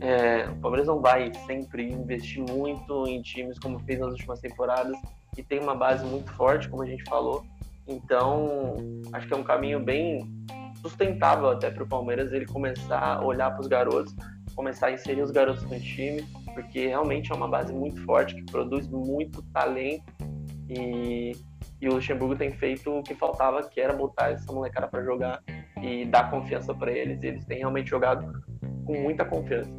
é, 0.00 0.48
o 0.48 0.56
Palmeiras 0.56 0.86
não 0.86 1.00
vai 1.00 1.32
sempre 1.46 1.90
investir 1.90 2.42
muito 2.48 3.06
em 3.06 3.20
times 3.22 3.58
como 3.58 3.78
fez 3.80 3.98
nas 3.98 4.12
últimas 4.12 4.40
temporadas 4.40 4.96
e 5.36 5.42
tem 5.42 5.60
uma 5.60 5.74
base 5.74 6.04
muito 6.04 6.32
forte, 6.32 6.68
como 6.68 6.82
a 6.82 6.86
gente 6.86 7.04
falou. 7.04 7.44
Então 7.86 8.76
acho 9.12 9.26
que 9.26 9.34
é 9.34 9.36
um 9.36 9.44
caminho 9.44 9.80
bem 9.80 10.30
sustentável 10.80 11.50
até 11.50 11.70
para 11.70 11.82
o 11.82 11.86
Palmeiras 11.86 12.32
ele 12.32 12.46
começar 12.46 13.16
a 13.16 13.24
olhar 13.24 13.50
para 13.50 13.60
os 13.60 13.66
garotos 13.66 14.14
começar 14.54 14.88
a 14.88 14.92
inserir 14.92 15.22
os 15.22 15.30
garotos 15.30 15.62
no 15.64 15.80
time, 15.80 16.22
porque 16.54 16.88
realmente 16.88 17.32
é 17.32 17.34
uma 17.34 17.48
base 17.48 17.72
muito 17.72 18.04
forte, 18.04 18.34
que 18.34 18.42
produz 18.42 18.86
muito 18.88 19.42
talento 19.52 20.04
e, 20.68 21.32
e 21.80 21.88
o 21.88 21.94
Luxemburgo 21.94 22.36
tem 22.36 22.52
feito 22.52 22.90
o 22.90 23.02
que 23.02 23.14
faltava, 23.14 23.62
que 23.68 23.80
era 23.80 23.94
botar 23.94 24.30
essa 24.30 24.52
molecada 24.52 24.86
para 24.86 25.02
jogar 25.02 25.42
e 25.82 26.04
dar 26.04 26.30
confiança 26.30 26.74
para 26.74 26.92
eles. 26.92 27.22
E 27.22 27.26
eles 27.26 27.44
têm 27.46 27.58
realmente 27.58 27.88
jogado 27.88 28.42
com 28.84 29.00
muita 29.00 29.24
confiança. 29.24 29.70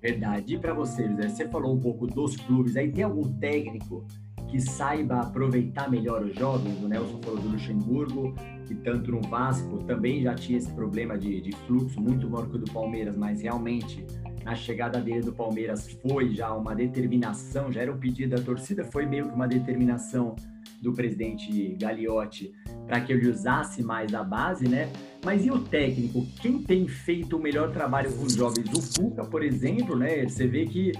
Verdade. 0.00 0.54
E 0.54 0.58
para 0.58 0.74
você, 0.74 1.08
você 1.08 1.48
falou 1.48 1.74
um 1.74 1.80
pouco 1.80 2.06
dos 2.06 2.36
clubes, 2.36 2.76
aí 2.76 2.92
tem 2.92 3.04
algum 3.04 3.32
técnico 3.38 4.06
que 4.54 4.60
saiba 4.60 5.18
aproveitar 5.18 5.90
melhor 5.90 6.22
os 6.22 6.32
jovens? 6.36 6.80
O 6.80 6.86
Nelson 6.86 7.20
falou 7.24 7.40
do 7.40 7.48
Luxemburgo, 7.48 8.36
que 8.68 8.74
tanto 8.76 9.10
no 9.10 9.20
Vasco 9.22 9.78
também 9.78 10.22
já 10.22 10.32
tinha 10.36 10.58
esse 10.58 10.70
problema 10.70 11.18
de, 11.18 11.40
de 11.40 11.50
fluxo 11.66 12.00
muito 12.00 12.30
maior 12.30 12.48
que 12.48 12.54
o 12.54 12.58
do 12.60 12.70
Palmeiras, 12.70 13.16
mas 13.16 13.42
realmente 13.42 14.06
na 14.44 14.54
chegada 14.54 15.00
dele 15.00 15.22
do 15.22 15.32
Palmeiras 15.32 15.90
foi 16.00 16.32
já 16.32 16.54
uma 16.54 16.72
determinação, 16.72 17.72
já 17.72 17.80
era 17.80 17.92
um 17.92 17.98
pedido 17.98 18.36
da 18.36 18.40
torcida, 18.40 18.84
foi 18.84 19.06
meio 19.06 19.26
que 19.26 19.34
uma 19.34 19.48
determinação 19.48 20.36
do 20.80 20.92
presidente 20.92 21.74
Gagliotti 21.76 22.52
para 22.86 23.00
que 23.00 23.12
ele 23.12 23.28
usasse 23.28 23.82
mais 23.82 24.14
a 24.14 24.22
base, 24.22 24.68
né? 24.68 24.88
Mas 25.24 25.44
e 25.44 25.50
o 25.50 25.58
técnico? 25.58 26.24
Quem 26.40 26.62
tem 26.62 26.86
feito 26.86 27.36
o 27.36 27.42
melhor 27.42 27.72
trabalho 27.72 28.12
com 28.12 28.22
os 28.22 28.34
jovens? 28.34 28.68
O 28.68 29.02
Cuca, 29.02 29.24
por 29.24 29.42
exemplo, 29.42 29.96
né? 29.96 30.22
Você 30.28 30.46
vê 30.46 30.64
que 30.64 30.92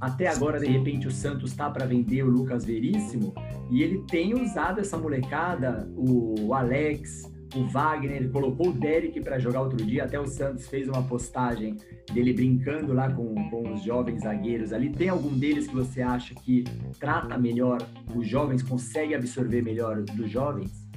até 0.00 0.28
agora, 0.28 0.58
de 0.58 0.66
repente, 0.66 1.06
o 1.06 1.10
Santos 1.10 1.50
está 1.50 1.68
para 1.68 1.84
vender 1.84 2.22
o 2.22 2.30
Lucas 2.30 2.64
Veríssimo 2.64 3.34
e 3.70 3.82
ele 3.82 3.98
tem 4.08 4.32
usado 4.34 4.80
essa 4.80 4.96
molecada, 4.96 5.86
o 5.94 6.54
Alex, 6.54 7.30
o 7.54 7.64
Wagner, 7.64 8.16
ele 8.16 8.28
colocou 8.28 8.68
o 8.68 8.72
Derek 8.72 9.20
para 9.20 9.38
jogar 9.38 9.60
outro 9.60 9.84
dia. 9.84 10.04
Até 10.04 10.18
o 10.18 10.26
Santos 10.26 10.66
fez 10.68 10.88
uma 10.88 11.02
postagem 11.02 11.76
dele 12.12 12.32
brincando 12.32 12.92
lá 12.92 13.12
com, 13.12 13.34
com 13.50 13.72
os 13.74 13.82
jovens 13.82 14.22
zagueiros 14.22 14.72
ali. 14.72 14.90
Tem 14.90 15.08
algum 15.08 15.36
deles 15.36 15.66
que 15.66 15.74
você 15.74 16.00
acha 16.00 16.34
que 16.34 16.64
trata 16.98 17.36
melhor 17.36 17.78
os 18.14 18.26
jovens, 18.26 18.62
consegue 18.62 19.14
absorver 19.14 19.62
melhor 19.62 20.02
dos 20.02 20.30
jovens? 20.30 20.88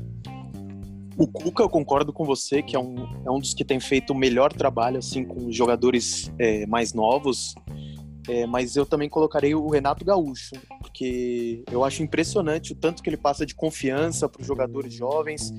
O 1.16 1.28
Cuca, 1.28 1.62
eu 1.62 1.70
concordo 1.70 2.12
com 2.12 2.26
você, 2.26 2.64
que 2.64 2.76
é 2.76 2.80
um, 2.80 2.96
é 3.26 3.30
um 3.30 3.38
dos 3.38 3.54
que 3.54 3.64
tem 3.64 3.80
feito 3.80 4.14
o 4.14 4.16
melhor 4.16 4.52
trabalho 4.52 4.98
assim 4.98 5.24
com 5.24 5.52
jogadores 5.52 6.34
é, 6.40 6.66
mais 6.66 6.94
novos. 6.94 7.54
É, 8.27 8.46
mas 8.46 8.75
eu 8.75 8.86
também 8.86 9.10
colocarei 9.10 9.53
o 9.53 9.68
Renato 9.70 10.06
Gaúcho, 10.06 10.56
porque 10.80 11.63
eu 11.70 11.84
acho 11.84 12.01
impressionante 12.01 12.72
o 12.72 12.75
tanto 12.75 13.03
que 13.03 13.10
ele 13.10 13.18
passa 13.18 13.46
de 13.46 13.53
confiança 13.53 14.30
para 14.30 14.42
os 14.42 14.48
jogadores 14.48 14.94
jovens. 14.94 15.53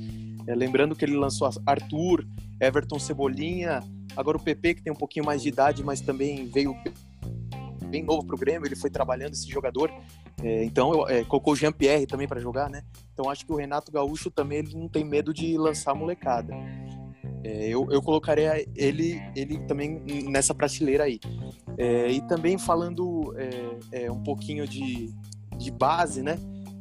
É, 0.47 0.55
lembrando 0.55 0.97
que 0.97 1.05
ele 1.05 1.17
lançou 1.17 1.51
Arthur, 1.67 2.27
Everton 2.61 2.99
Cebolinha, 2.99 3.81
agora 4.17 4.37
o 4.37 4.43
PP, 4.43 4.77
que 4.77 4.83
tem 4.83 4.93
um 4.93 4.97
pouquinho 4.97 5.27
mais 5.27 5.43
de 5.43 5.49
idade, 5.49 5.83
mas 5.83 6.01
também 6.01 6.47
veio 6.47 6.75
bem 7.85 8.03
novo 8.03 8.27
para 8.27 8.35
o 8.35 8.39
Grêmio, 8.39 8.67
ele 8.67 8.77
foi 8.77 8.91
trabalhando 8.91 9.35
esse 9.35 9.49
jogador. 9.49 9.93
É, 10.43 10.65
então, 10.65 11.09
é, 11.09 11.23
colocou 11.25 11.53
o 11.53 11.57
Jean-Pierre 11.57 12.07
também 12.07 12.27
para 12.27 12.41
jogar, 12.41 12.69
né? 12.69 12.83
Então, 13.13 13.31
acho 13.31 13.47
que 13.47 13.53
o 13.53 13.57
Renato 13.57 13.93
Gaúcho 13.93 14.31
também 14.31 14.59
ele 14.59 14.75
não 14.75 14.89
tem 14.89 15.05
medo 15.05 15.33
de 15.33 15.57
lançar 15.57 15.95
molecada. 15.95 16.55
É, 17.45 17.69
eu, 17.69 17.87
eu 17.91 18.01
colocaria 18.01 18.67
ele, 18.75 19.21
ele 19.37 19.59
também 19.67 20.03
nessa 20.27 20.55
prateleira 20.55 21.05
aí. 21.05 21.21
É, 21.77 22.11
e 22.11 22.27
também 22.27 22.57
falando 22.57 23.35
é, 23.37 24.05
é, 24.05 24.11
um 24.11 24.23
pouquinho 24.23 24.67
de, 24.67 25.13
de 25.59 25.71
base, 25.71 26.23
né? 26.23 26.39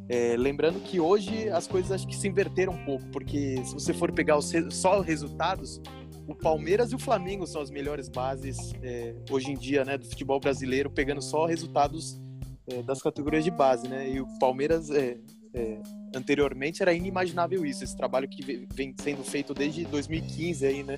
É, 0.07 0.35
lembrando 0.37 0.79
que 0.79 0.99
hoje 0.99 1.49
as 1.49 1.67
coisas 1.67 1.91
acho 1.91 2.07
que 2.07 2.15
se 2.15 2.27
inverteram 2.27 2.73
um 2.73 2.85
pouco, 2.85 3.05
porque 3.07 3.57
se 3.65 3.73
você 3.73 3.93
for 3.93 4.11
pegar 4.11 4.37
os, 4.37 4.51
só 4.69 5.01
os 5.01 5.05
resultados, 5.05 5.81
o 6.27 6.35
Palmeiras 6.35 6.93
e 6.93 6.95
o 6.95 6.99
Flamengo 6.99 7.45
são 7.45 7.61
as 7.61 7.69
melhores 7.69 8.07
bases 8.07 8.73
é, 8.81 9.15
hoje 9.29 9.51
em 9.51 9.55
dia, 9.55 9.83
né, 9.83 9.97
do 9.97 10.05
futebol 10.05 10.39
brasileiro, 10.39 10.89
pegando 10.89 11.21
só 11.21 11.45
resultados 11.45 12.21
das 12.85 13.01
categorias 13.01 13.43
de 13.43 13.51
base, 13.51 13.89
né? 13.89 14.09
E 14.09 14.21
o 14.21 14.39
Palmeiras 14.39 14.89
anteriormente 16.15 16.81
era 16.81 16.93
inimaginável 16.93 17.65
isso, 17.65 17.83
esse 17.83 17.95
trabalho 17.95 18.27
que 18.27 18.67
vem 18.73 18.93
sendo 18.97 19.23
feito 19.23 19.53
desde 19.53 19.85
2015 19.85 20.65
aí, 20.65 20.83
né? 20.83 20.97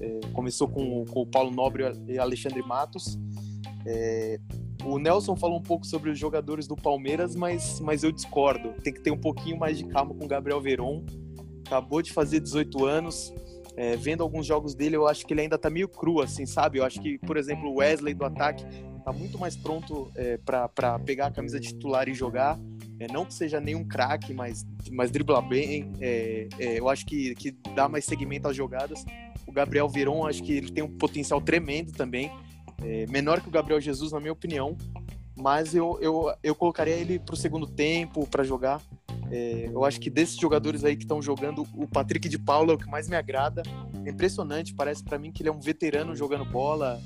É, 0.00 0.20
começou 0.32 0.66
com, 0.66 1.04
com, 1.04 1.20
o 1.20 1.26
Paulo 1.26 1.50
Nobre 1.50 1.84
e 2.08 2.18
Alexandre 2.18 2.62
Matos. 2.62 3.18
É, 3.86 4.40
o 4.84 4.98
Nelson 4.98 5.36
falou 5.36 5.58
um 5.58 5.62
pouco 5.62 5.86
sobre 5.86 6.10
os 6.10 6.18
jogadores 6.18 6.66
do 6.66 6.74
Palmeiras, 6.74 7.36
mas, 7.36 7.80
mas 7.80 8.02
eu 8.02 8.10
discordo. 8.10 8.72
Tem 8.82 8.92
que 8.92 9.00
ter 9.00 9.10
um 9.10 9.18
pouquinho 9.18 9.58
mais 9.58 9.76
de 9.76 9.84
calma 9.84 10.14
com 10.14 10.24
o 10.24 10.28
Gabriel 10.28 10.60
Veron. 10.60 11.04
Acabou 11.66 12.00
de 12.00 12.12
fazer 12.12 12.40
18 12.40 12.84
anos. 12.84 13.32
É, 13.76 13.96
vendo 13.96 14.22
alguns 14.22 14.46
jogos 14.46 14.74
dele, 14.74 14.96
eu 14.96 15.06
acho 15.06 15.24
que 15.26 15.32
ele 15.32 15.42
ainda 15.42 15.56
tá 15.56 15.70
meio 15.70 15.88
cru, 15.88 16.20
assim, 16.20 16.44
sabe? 16.44 16.78
Eu 16.78 16.84
acho 16.84 17.00
que, 17.00 17.18
por 17.18 17.36
exemplo, 17.36 17.70
o 17.70 17.76
Wesley 17.76 18.14
do 18.14 18.24
ataque 18.24 18.64
tá 19.04 19.12
muito 19.12 19.38
mais 19.38 19.56
pronto 19.56 20.10
é, 20.14 20.38
para 20.38 20.98
pegar 20.98 21.26
a 21.26 21.30
camisa 21.30 21.60
titular 21.60 22.08
e 22.08 22.14
jogar. 22.14 22.58
É, 23.00 23.10
não 23.10 23.24
que 23.24 23.32
seja 23.32 23.58
nenhum 23.58 23.82
craque, 23.82 24.34
mas, 24.34 24.66
mas 24.92 25.10
dribla 25.10 25.40
bem. 25.40 25.90
É, 26.02 26.48
é, 26.58 26.78
eu 26.78 26.86
acho 26.86 27.06
que, 27.06 27.34
que 27.34 27.50
dá 27.74 27.88
mais 27.88 28.04
segmento 28.04 28.46
às 28.46 28.54
jogadas. 28.54 29.06
O 29.46 29.52
Gabriel 29.52 29.88
Veron, 29.88 30.26
acho 30.26 30.42
que 30.42 30.52
ele 30.52 30.70
tem 30.70 30.84
um 30.84 30.98
potencial 30.98 31.40
tremendo 31.40 31.92
também. 31.92 32.30
É, 32.84 33.06
menor 33.06 33.40
que 33.40 33.48
o 33.48 33.50
Gabriel 33.50 33.80
Jesus, 33.80 34.12
na 34.12 34.20
minha 34.20 34.32
opinião. 34.32 34.76
Mas 35.34 35.74
eu, 35.74 35.98
eu, 36.02 36.30
eu 36.42 36.54
colocaria 36.54 36.94
ele 36.94 37.18
para 37.18 37.32
o 37.32 37.38
segundo 37.38 37.66
tempo, 37.66 38.26
para 38.26 38.44
jogar. 38.44 38.82
É, 39.30 39.70
eu 39.72 39.82
acho 39.82 39.98
que 39.98 40.10
desses 40.10 40.36
jogadores 40.36 40.84
aí 40.84 40.94
que 40.94 41.04
estão 41.04 41.22
jogando, 41.22 41.66
o 41.74 41.88
Patrick 41.88 42.28
de 42.28 42.38
Paula 42.38 42.72
é 42.72 42.74
o 42.74 42.78
que 42.78 42.90
mais 42.90 43.08
me 43.08 43.16
agrada. 43.16 43.62
É 44.04 44.10
impressionante, 44.10 44.74
parece 44.74 45.02
para 45.02 45.18
mim 45.18 45.32
que 45.32 45.40
ele 45.40 45.48
é 45.48 45.52
um 45.52 45.60
veterano 45.60 46.14
jogando 46.14 46.44
bola. 46.44 47.00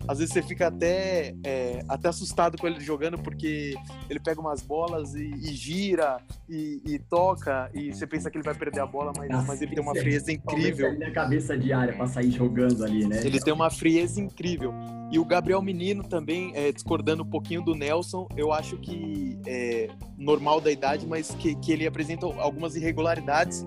É, 0.00 0.04
às 0.06 0.18
vezes 0.18 0.32
você 0.32 0.42
fica 0.42 0.68
até, 0.68 1.34
é, 1.44 1.84
até 1.88 2.08
assustado 2.08 2.56
com 2.58 2.66
ele 2.66 2.80
jogando, 2.80 3.18
porque 3.18 3.74
ele 4.08 4.20
pega 4.20 4.40
umas 4.40 4.62
bolas 4.62 5.14
e, 5.14 5.24
e 5.24 5.52
gira 5.54 6.18
e, 6.48 6.80
e, 6.84 6.98
toca, 6.98 7.70
e 7.74 7.92
você 7.92 8.06
pensa 8.06 8.30
que 8.30 8.36
ele 8.36 8.44
vai 8.44 8.54
perder 8.54 8.80
a 8.80 8.86
bola, 8.86 9.12
mas, 9.16 9.28
Nossa, 9.30 9.46
mas 9.46 9.62
ele 9.62 9.74
tem 9.74 9.82
uma 9.82 9.94
frieza 9.94 10.32
incrível. 10.32 10.98
na 10.98 11.10
cabeça 11.10 11.56
de 11.56 11.72
área 11.72 11.94
para 11.94 12.06
sair 12.06 12.30
jogando 12.30 12.84
ali, 12.84 13.06
né? 13.06 13.20
Ele 13.24 13.40
tem 13.40 13.52
uma 13.52 13.70
frieza 13.70 14.20
incrível. 14.20 14.72
E 15.10 15.18
o 15.18 15.24
Gabriel 15.24 15.62
Menino 15.62 16.04
também, 16.04 16.52
é, 16.54 16.70
discordando 16.70 17.22
um 17.22 17.28
pouquinho 17.28 17.62
do 17.62 17.74
Nelson, 17.74 18.28
eu 18.36 18.52
acho 18.52 18.76
que 18.76 19.38
é 19.46 19.88
normal 20.16 20.60
da 20.60 20.70
idade, 20.70 21.06
mas 21.06 21.30
que, 21.30 21.54
que 21.54 21.72
ele 21.72 21.86
apresenta 21.86 22.26
algumas 22.26 22.76
irregularidades 22.76 23.66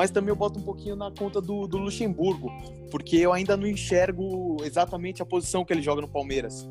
mas 0.00 0.10
também 0.10 0.30
eu 0.30 0.36
boto 0.36 0.58
um 0.58 0.62
pouquinho 0.62 0.96
na 0.96 1.10
conta 1.10 1.42
do, 1.42 1.66
do 1.66 1.76
Luxemburgo, 1.76 2.50
porque 2.90 3.16
eu 3.16 3.34
ainda 3.34 3.54
não 3.54 3.66
enxergo 3.66 4.56
exatamente 4.64 5.20
a 5.20 5.26
posição 5.26 5.62
que 5.62 5.74
ele 5.74 5.82
joga 5.82 6.00
no 6.00 6.08
Palmeiras. 6.08 6.66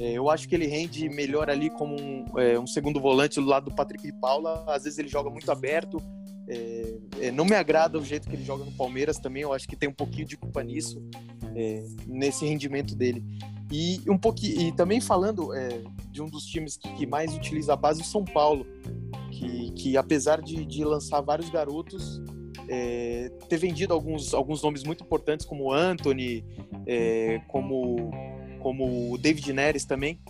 É, 0.00 0.10
eu 0.14 0.28
acho 0.28 0.48
que 0.48 0.54
ele 0.56 0.66
rende 0.66 1.08
melhor 1.08 1.48
ali 1.48 1.70
como 1.70 1.94
um, 1.94 2.24
é, 2.36 2.58
um, 2.58 2.66
segundo 2.66 3.00
volante 3.00 3.40
do 3.40 3.46
lado 3.46 3.70
do 3.70 3.76
Patrick 3.76 4.02
de 4.02 4.12
Paula. 4.14 4.64
Às 4.66 4.82
vezes 4.82 4.98
ele 4.98 5.06
joga 5.06 5.30
muito 5.30 5.48
aberto. 5.52 6.02
É, 6.48 6.94
é 7.20 7.30
não 7.30 7.44
me 7.44 7.54
agrada 7.54 8.00
o 8.00 8.04
jeito 8.04 8.28
que 8.28 8.34
ele 8.34 8.44
joga 8.44 8.64
no 8.64 8.72
Palmeiras 8.72 9.16
também. 9.16 9.44
Eu 9.44 9.52
acho 9.52 9.68
que 9.68 9.76
tem 9.76 9.88
um 9.88 9.94
pouquinho 9.94 10.26
de 10.26 10.36
culpa 10.36 10.60
nisso, 10.64 11.00
é, 11.54 11.84
nesse 12.08 12.44
rendimento 12.44 12.96
dele. 12.96 13.24
E 13.70 14.02
um 14.10 14.18
pouquinho, 14.18 14.60
e 14.60 14.72
também 14.72 15.00
falando 15.00 15.54
é, 15.54 15.84
de 16.10 16.20
um 16.20 16.26
dos 16.26 16.46
times 16.46 16.76
que, 16.76 16.92
que, 16.94 17.06
mais 17.06 17.32
utiliza 17.32 17.74
a 17.74 17.76
base, 17.76 18.02
o 18.02 18.04
São 18.04 18.24
Paulo, 18.24 18.66
que, 19.30 19.70
que 19.70 19.96
apesar 19.96 20.42
de, 20.42 20.66
de 20.66 20.84
lançar 20.84 21.20
vários 21.20 21.48
garotos, 21.48 22.20
é, 22.68 23.30
ter 23.48 23.56
vendido 23.56 23.92
alguns, 23.92 24.34
alguns 24.34 24.62
nomes 24.62 24.84
muito 24.84 25.04
importantes, 25.04 25.46
como 25.46 25.72
Anthony, 25.72 26.44
é, 26.86 27.40
como, 27.48 28.10
como 28.60 29.12
o 29.12 29.18
David 29.18 29.52
Neres 29.52 29.84
também. 29.84 30.20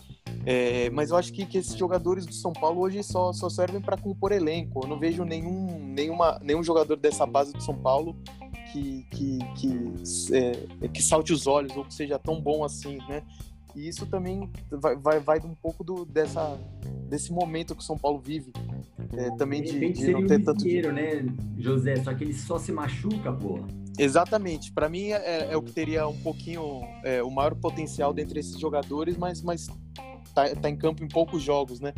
É, 0.44 0.90
mas 0.90 1.10
eu 1.10 1.16
acho 1.16 1.32
que, 1.32 1.46
que 1.46 1.58
esses 1.58 1.76
jogadores 1.76 2.26
do 2.26 2.34
São 2.34 2.52
Paulo 2.52 2.80
hoje 2.80 3.02
só, 3.02 3.32
só 3.32 3.48
servem 3.48 3.80
para 3.80 3.96
compor 3.96 4.32
elenco. 4.32 4.80
Eu 4.82 4.88
não 4.88 4.98
vejo 4.98 5.24
nenhum, 5.24 5.78
nenhuma, 5.78 6.40
nenhum 6.42 6.62
jogador 6.62 6.96
dessa 6.96 7.24
base 7.24 7.52
do 7.52 7.62
São 7.62 7.76
Paulo 7.76 8.16
que, 8.72 9.06
que, 9.10 9.38
que, 9.56 10.34
é, 10.34 10.88
que 10.88 11.02
salte 11.02 11.32
os 11.32 11.46
olhos 11.46 11.76
ou 11.76 11.84
que 11.84 11.94
seja 11.94 12.18
tão 12.18 12.40
bom 12.40 12.64
assim, 12.64 12.98
né? 13.08 13.22
E 13.74 13.88
isso 13.88 14.06
também 14.06 14.50
vai, 14.70 14.96
vai, 14.96 15.20
vai 15.20 15.38
um 15.40 15.54
pouco 15.54 15.82
do, 15.82 16.04
dessa, 16.04 16.58
desse 17.08 17.32
momento 17.32 17.74
que 17.74 17.80
o 17.80 17.84
São 17.84 17.98
Paulo 17.98 18.18
vive. 18.18 18.52
É, 19.16 19.30
também 19.36 19.62
de, 19.62 19.92
de 19.92 20.10
não 20.10 20.26
ter 20.26 20.38
um 20.38 20.44
tanto. 20.44 20.64
Dinheiro, 20.64 20.92
né, 20.92 21.24
José? 21.58 21.96
Só 21.96 22.14
que 22.14 22.24
ele 22.24 22.34
só 22.34 22.58
se 22.58 22.72
machuca, 22.72 23.32
pô. 23.32 23.58
Exatamente. 23.98 24.72
Para 24.72 24.88
mim 24.88 25.10
é, 25.10 25.52
é, 25.52 25.56
o 25.56 25.62
que 25.62 25.72
teria 25.72 26.06
um 26.08 26.18
pouquinho 26.18 26.82
é, 27.04 27.22
o 27.22 27.30
maior 27.30 27.54
potencial 27.54 28.12
dentre 28.12 28.40
esses 28.40 28.58
jogadores, 28.58 29.16
mas, 29.16 29.42
mas 29.42 29.66
tá, 30.34 30.54
tá 30.54 30.70
em 30.70 30.76
campo 30.76 31.04
em 31.04 31.08
poucos 31.08 31.42
jogos, 31.42 31.80
né? 31.80 31.92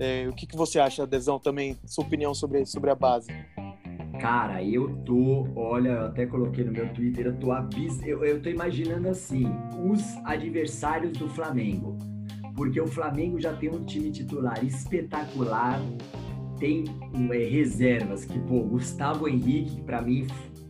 É, 0.00 0.28
o 0.28 0.32
que, 0.32 0.46
que 0.46 0.56
você 0.56 0.78
acha, 0.78 1.02
Adesão, 1.02 1.38
também, 1.38 1.76
sua 1.84 2.04
opinião 2.04 2.34
sobre, 2.34 2.64
sobre 2.66 2.90
a 2.90 2.94
base? 2.94 3.28
Cara, 4.20 4.62
eu 4.64 4.96
tô, 5.04 5.46
olha, 5.54 5.90
eu 5.90 6.06
até 6.06 6.26
coloquei 6.26 6.64
no 6.64 6.72
meu 6.72 6.92
Twitter, 6.92 7.26
eu 7.26 7.36
tô 7.36 7.52
abis... 7.52 8.02
eu, 8.04 8.24
eu 8.24 8.42
tô 8.42 8.48
imaginando 8.48 9.08
assim, 9.08 9.46
os 9.88 10.02
adversários 10.24 11.16
do 11.16 11.28
Flamengo. 11.28 11.96
Porque 12.56 12.80
o 12.80 12.86
Flamengo 12.86 13.38
já 13.40 13.52
tem 13.52 13.70
um 13.70 13.84
time 13.84 14.10
titular 14.10 14.64
espetacular, 14.64 15.80
tem 16.58 16.84
é, 17.30 17.44
reservas 17.44 18.24
que, 18.24 18.38
pô, 18.40 18.64
Gustavo 18.64 19.28
Henrique, 19.28 19.76
que 19.76 19.82
para 19.82 20.02
mim 20.02 20.26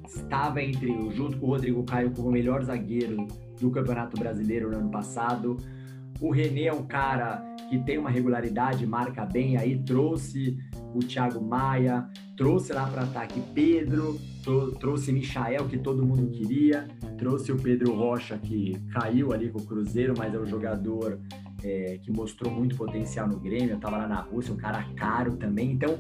estava 0.07 0.63
entre, 0.63 0.89
junto 1.13 1.39
com 1.39 1.47
o 1.47 1.49
Rodrigo 1.51 1.83
Caio, 1.85 2.11
como 2.11 2.29
o 2.29 2.33
melhor 2.33 2.63
zagueiro 2.63 3.27
do 3.59 3.71
Campeonato 3.71 4.19
Brasileiro 4.19 4.71
no 4.71 4.77
ano 4.77 4.91
passado. 4.91 5.57
O 6.21 6.31
René 6.31 6.65
é 6.65 6.73
um 6.73 6.87
cara 6.87 7.43
que 7.71 7.79
tem 7.79 7.97
uma 7.97 8.11
regularidade, 8.11 8.87
marca 8.87 9.25
bem, 9.25 9.57
aí 9.57 9.79
trouxe 9.83 10.59
o 10.95 10.99
Thiago 10.99 11.41
Maia, 11.41 12.09
trouxe 12.39 12.73
lá 12.73 12.87
para 12.87 13.03
ataque 13.03 13.43
Pedro, 13.53 14.17
trouxe 14.79 15.13
Michael, 15.13 15.67
que 15.67 15.77
todo 15.77 16.07
mundo 16.07 16.31
queria, 16.31 16.87
trouxe 17.19 17.51
o 17.51 17.57
Pedro 17.57 17.93
Rocha, 17.93 18.39
que 18.39 18.81
caiu 18.93 19.33
ali 19.33 19.51
com 19.51 19.59
o 19.59 19.65
Cruzeiro, 19.65 20.15
mas 20.17 20.33
é 20.33 20.39
um 20.39 20.47
jogador 20.47 21.19
é, 21.65 21.99
que 22.01 22.13
mostrou 22.13 22.55
muito 22.55 22.77
potencial 22.77 23.27
no 23.27 23.41
Grêmio, 23.41 23.75
estava 23.75 23.99
lá 23.99 24.07
na 24.07 24.21
Rússia, 24.21 24.55
um 24.55 24.57
cara 24.57 24.85
caro 24.95 25.37
também. 25.37 25.73
Então, 25.73 25.99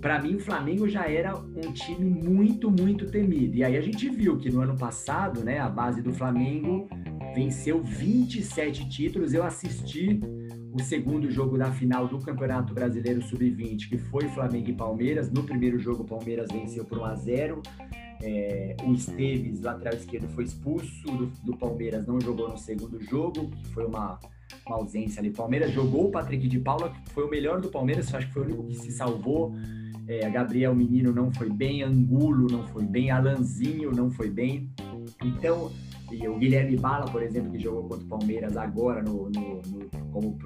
para 0.00 0.20
mim, 0.20 0.34
o 0.34 0.40
Flamengo 0.40 0.88
já 0.88 1.08
era 1.08 1.36
um 1.36 1.72
time 1.72 2.04
muito, 2.04 2.68
muito 2.68 3.06
temido. 3.06 3.54
E 3.54 3.62
aí 3.62 3.76
a 3.76 3.80
gente 3.80 4.08
viu 4.10 4.36
que 4.36 4.50
no 4.50 4.60
ano 4.60 4.76
passado, 4.76 5.44
né, 5.44 5.60
a 5.60 5.68
base 5.68 6.02
do 6.02 6.12
Flamengo 6.12 6.88
venceu 7.32 7.80
27 7.80 8.88
títulos. 8.88 9.32
Eu 9.32 9.44
assisti 9.44 10.20
o 10.76 10.82
segundo 10.82 11.30
jogo 11.30 11.56
da 11.56 11.72
final 11.72 12.06
do 12.06 12.18
Campeonato 12.18 12.74
Brasileiro 12.74 13.22
Sub-20, 13.22 13.88
que 13.88 13.96
foi 13.96 14.28
Flamengo 14.28 14.68
e 14.68 14.74
Palmeiras. 14.74 15.30
No 15.30 15.42
primeiro 15.42 15.78
jogo, 15.78 16.02
o 16.02 16.06
Palmeiras 16.06 16.48
venceu 16.52 16.84
por 16.84 16.98
1 16.98 17.04
a 17.04 17.14
0 17.14 17.62
é, 18.22 18.76
o 18.84 18.92
Esteves, 18.92 19.60
lateral 19.60 19.94
esquerdo, 19.94 20.28
foi 20.28 20.44
expulso 20.44 21.06
do, 21.06 21.26
do, 21.44 21.56
Palmeiras, 21.56 22.06
não 22.06 22.20
jogou 22.20 22.48
no 22.48 22.56
segundo 22.56 23.00
jogo, 23.02 23.50
que 23.50 23.68
foi 23.68 23.86
uma, 23.86 24.18
uma 24.66 24.76
ausência 24.76 25.20
ali. 25.20 25.30
Palmeiras 25.30 25.72
jogou 25.72 26.08
o 26.08 26.10
Patrick 26.10 26.46
de 26.46 26.58
Paula, 26.58 26.90
que 26.90 27.10
foi 27.10 27.24
o 27.24 27.30
melhor 27.30 27.60
do 27.60 27.68
Palmeiras, 27.68 28.12
acho 28.14 28.26
que 28.26 28.32
foi 28.32 28.42
o 28.42 28.44
único 28.46 28.64
que 28.66 28.74
se 28.74 28.92
salvou. 28.92 29.54
É, 30.08 30.28
Gabriel 30.30 30.74
Menino 30.74 31.12
não 31.12 31.32
foi 31.32 31.50
bem, 31.50 31.82
Angulo 31.82 32.46
não 32.50 32.66
foi 32.68 32.84
bem, 32.84 33.10
Alanzinho 33.10 33.90
não 33.92 34.10
foi 34.10 34.30
bem. 34.30 34.70
Então, 35.22 35.70
e 36.10 36.28
o 36.28 36.36
Guilherme 36.36 36.76
Bala, 36.76 37.06
por 37.06 37.22
exemplo, 37.22 37.50
que 37.50 37.58
jogou 37.58 37.84
contra 37.84 38.04
o 38.04 38.08
Palmeiras 38.08 38.56
agora 38.56 39.02
no, 39.02 39.28
no, 39.30 39.62
no, 39.62 39.90
como 40.12 40.38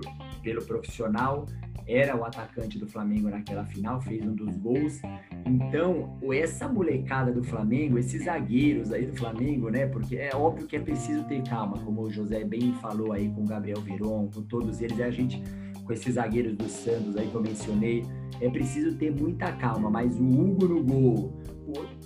pelo 0.42 0.64
profissional, 0.64 1.46
era 1.86 2.16
o 2.16 2.24
atacante 2.24 2.78
do 2.78 2.86
Flamengo 2.86 3.28
naquela 3.28 3.64
final, 3.64 4.00
fez 4.00 4.24
um 4.24 4.34
dos 4.34 4.56
gols. 4.56 5.00
Então, 5.44 6.18
essa 6.32 6.68
molecada 6.68 7.32
do 7.32 7.42
Flamengo, 7.42 7.98
esses 7.98 8.24
zagueiros 8.24 8.92
aí 8.92 9.06
do 9.06 9.16
Flamengo, 9.16 9.68
né? 9.70 9.86
Porque 9.86 10.16
é 10.16 10.34
óbvio 10.34 10.66
que 10.66 10.76
é 10.76 10.80
preciso 10.80 11.24
ter 11.24 11.42
calma, 11.42 11.78
como 11.78 12.02
o 12.02 12.10
José 12.10 12.44
bem 12.44 12.72
falou 12.74 13.12
aí 13.12 13.28
com 13.28 13.42
o 13.42 13.46
Gabriel 13.46 13.80
Veron, 13.80 14.28
com 14.32 14.42
todos 14.42 14.80
eles, 14.80 15.00
a 15.00 15.10
gente 15.10 15.42
com 15.84 15.94
esses 15.94 16.14
zagueiros 16.14 16.54
do 16.54 16.68
Santos 16.68 17.16
aí 17.16 17.26
que 17.26 17.34
eu 17.34 17.42
mencionei, 17.42 18.04
é 18.40 18.48
preciso 18.48 18.96
ter 18.96 19.10
muita 19.10 19.50
calma, 19.52 19.90
mas 19.90 20.14
o 20.16 20.22
Hugo 20.22 20.68
no 20.68 20.84
gol, 20.84 21.32
o, 21.66 21.99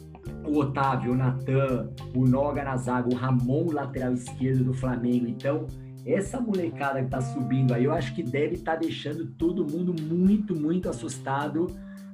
o 0.47 0.59
Otávio, 0.59 1.13
o 1.13 1.17
Natan, 1.17 1.91
o 2.15 2.27
Noga 2.27 2.65
na 2.65 2.77
zaga, 2.77 3.09
o 3.09 3.15
Ramon 3.15 3.71
lateral 3.73 4.13
esquerdo 4.13 4.65
do 4.65 4.75
Flamengo, 4.75 5.27
então 5.27 5.67
essa 6.07 6.39
molecada 6.39 7.03
que 7.03 7.09
tá 7.09 7.21
subindo 7.21 7.73
aí, 7.73 7.85
eu 7.85 7.93
acho 7.93 8.15
que 8.15 8.23
deve 8.23 8.57
estar 8.57 8.75
tá 8.75 8.79
deixando 8.79 9.27
todo 9.27 9.67
mundo 9.67 9.95
muito, 10.03 10.55
muito 10.55 10.89
assustado, 10.89 11.69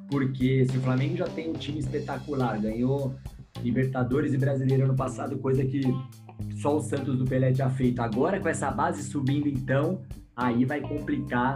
porque 0.09 0.65
se 0.67 0.77
o 0.77 0.81
Flamengo 0.81 1.17
já 1.17 1.27
tem 1.27 1.51
um 1.51 1.55
time 1.55 1.81
espetacular, 1.81 2.61
ganhou 2.61 3.15
Libertadores 3.63 4.33
e 4.33 4.39
Brasileiro 4.39 4.85
ano 4.85 4.95
passado, 4.95 5.39
coisa 5.39 5.65
que 5.65 5.83
só 6.57 6.77
o 6.77 6.81
Santos 6.81 7.19
do 7.19 7.25
Pelé 7.25 7.53
tinha 7.53 7.69
feito. 7.69 8.01
Agora 8.01 8.41
com 8.41 8.49
essa 8.49 8.71
base 8.71 9.03
subindo, 9.03 9.49
então, 9.49 10.03
aí 10.37 10.65
vai 10.65 10.81
complicar 10.81 11.55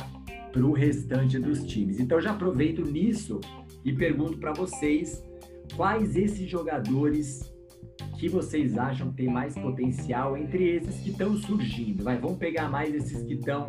para 0.52 0.64
o 0.64 0.72
restante 0.72 1.38
dos 1.38 1.64
times. 1.64 2.00
Então 2.00 2.20
já 2.20 2.32
aproveito 2.32 2.82
nisso 2.82 3.40
e 3.84 3.92
pergunto 3.92 4.38
para 4.38 4.52
vocês 4.52 5.22
quais 5.76 6.16
esses 6.16 6.48
jogadores 6.48 7.52
que 8.18 8.28
vocês 8.28 8.78
acham 8.78 9.12
tem 9.12 9.28
mais 9.28 9.54
potencial 9.54 10.37
entre 10.37 10.76
esses 10.76 11.00
que 11.00 11.10
estão 11.10 11.37
surgindo? 11.37 12.04
Vai, 12.04 12.16
vamos 12.18 12.38
pegar 12.38 12.68
mais 12.68 12.94
esses 12.94 13.22
que 13.22 13.34
estão 13.34 13.68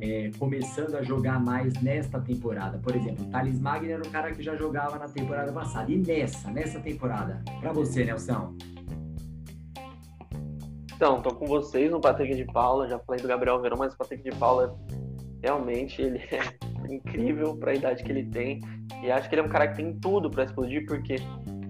é, 0.00 0.30
começando 0.38 0.94
a 0.94 1.02
jogar 1.02 1.38
mais 1.40 1.74
nesta 1.82 2.20
temporada. 2.20 2.78
Por 2.78 2.94
exemplo, 2.96 3.26
o 3.26 3.30
Thales 3.30 3.60
Magno 3.60 3.90
era 3.90 4.06
um 4.06 4.10
cara 4.10 4.32
que 4.32 4.42
já 4.42 4.56
jogava 4.56 4.98
na 4.98 5.08
temporada 5.08 5.52
passada. 5.52 5.90
E 5.90 5.96
nessa, 5.96 6.50
nessa 6.50 6.80
temporada? 6.80 7.42
Para 7.60 7.72
você, 7.72 8.04
Nelson. 8.04 8.56
Então, 10.94 11.22
tô 11.22 11.34
com 11.34 11.46
vocês 11.46 11.90
no 11.90 12.00
Patrick 12.00 12.34
de 12.34 12.44
Paula. 12.44 12.88
Já 12.88 12.98
falei 12.98 13.20
do 13.20 13.28
Gabriel 13.28 13.60
Verão, 13.60 13.76
mas 13.78 13.94
o 13.94 13.98
Patrick 13.98 14.22
de 14.22 14.36
Paula 14.36 14.78
realmente 15.42 16.00
ele 16.00 16.18
é 16.30 16.94
incrível 16.94 17.56
para 17.56 17.72
a 17.72 17.74
idade 17.74 18.02
que 18.02 18.10
ele 18.10 18.24
tem. 18.24 18.60
E 19.02 19.10
acho 19.10 19.28
que 19.28 19.34
ele 19.34 19.42
é 19.42 19.44
um 19.44 19.48
cara 19.48 19.68
que 19.68 19.76
tem 19.76 19.98
tudo 19.98 20.30
para 20.30 20.44
explodir, 20.44 20.84
porque 20.86 21.16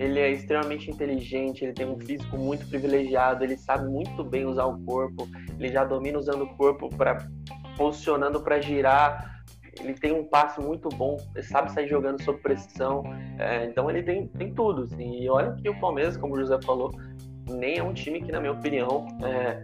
ele 0.00 0.18
é 0.18 0.30
extremamente 0.30 0.90
inteligente, 0.90 1.62
ele 1.62 1.74
tem 1.74 1.86
um 1.86 1.98
físico 2.00 2.38
muito 2.38 2.66
privilegiado, 2.66 3.44
ele 3.44 3.58
sabe 3.58 3.86
muito 3.86 4.24
bem 4.24 4.46
usar 4.46 4.64
o 4.64 4.82
corpo, 4.82 5.28
ele 5.58 5.68
já 5.68 5.84
domina 5.84 6.18
usando 6.18 6.44
o 6.44 6.56
corpo 6.56 6.88
para 6.88 7.28
posicionando 7.76 8.40
para 8.40 8.60
girar. 8.62 9.42
Ele 9.78 9.92
tem 9.92 10.12
um 10.12 10.24
passe 10.24 10.58
muito 10.58 10.88
bom, 10.88 11.18
ele 11.34 11.44
sabe 11.44 11.70
sair 11.70 11.86
jogando 11.86 12.22
sob 12.22 12.38
pressão. 12.40 13.02
É, 13.38 13.66
então 13.66 13.90
ele 13.90 14.02
tem, 14.02 14.26
tem 14.28 14.54
tudo. 14.54 14.84
Assim. 14.84 15.22
E 15.22 15.28
olha 15.28 15.52
que 15.52 15.68
o 15.68 15.78
Palmeiras, 15.78 16.16
como 16.16 16.34
o 16.34 16.36
José 16.38 16.58
falou, 16.62 16.90
nem 17.48 17.78
é 17.78 17.82
um 17.82 17.92
time 17.92 18.22
que, 18.22 18.32
na 18.32 18.40
minha 18.40 18.52
opinião, 18.52 19.06
é, 19.22 19.62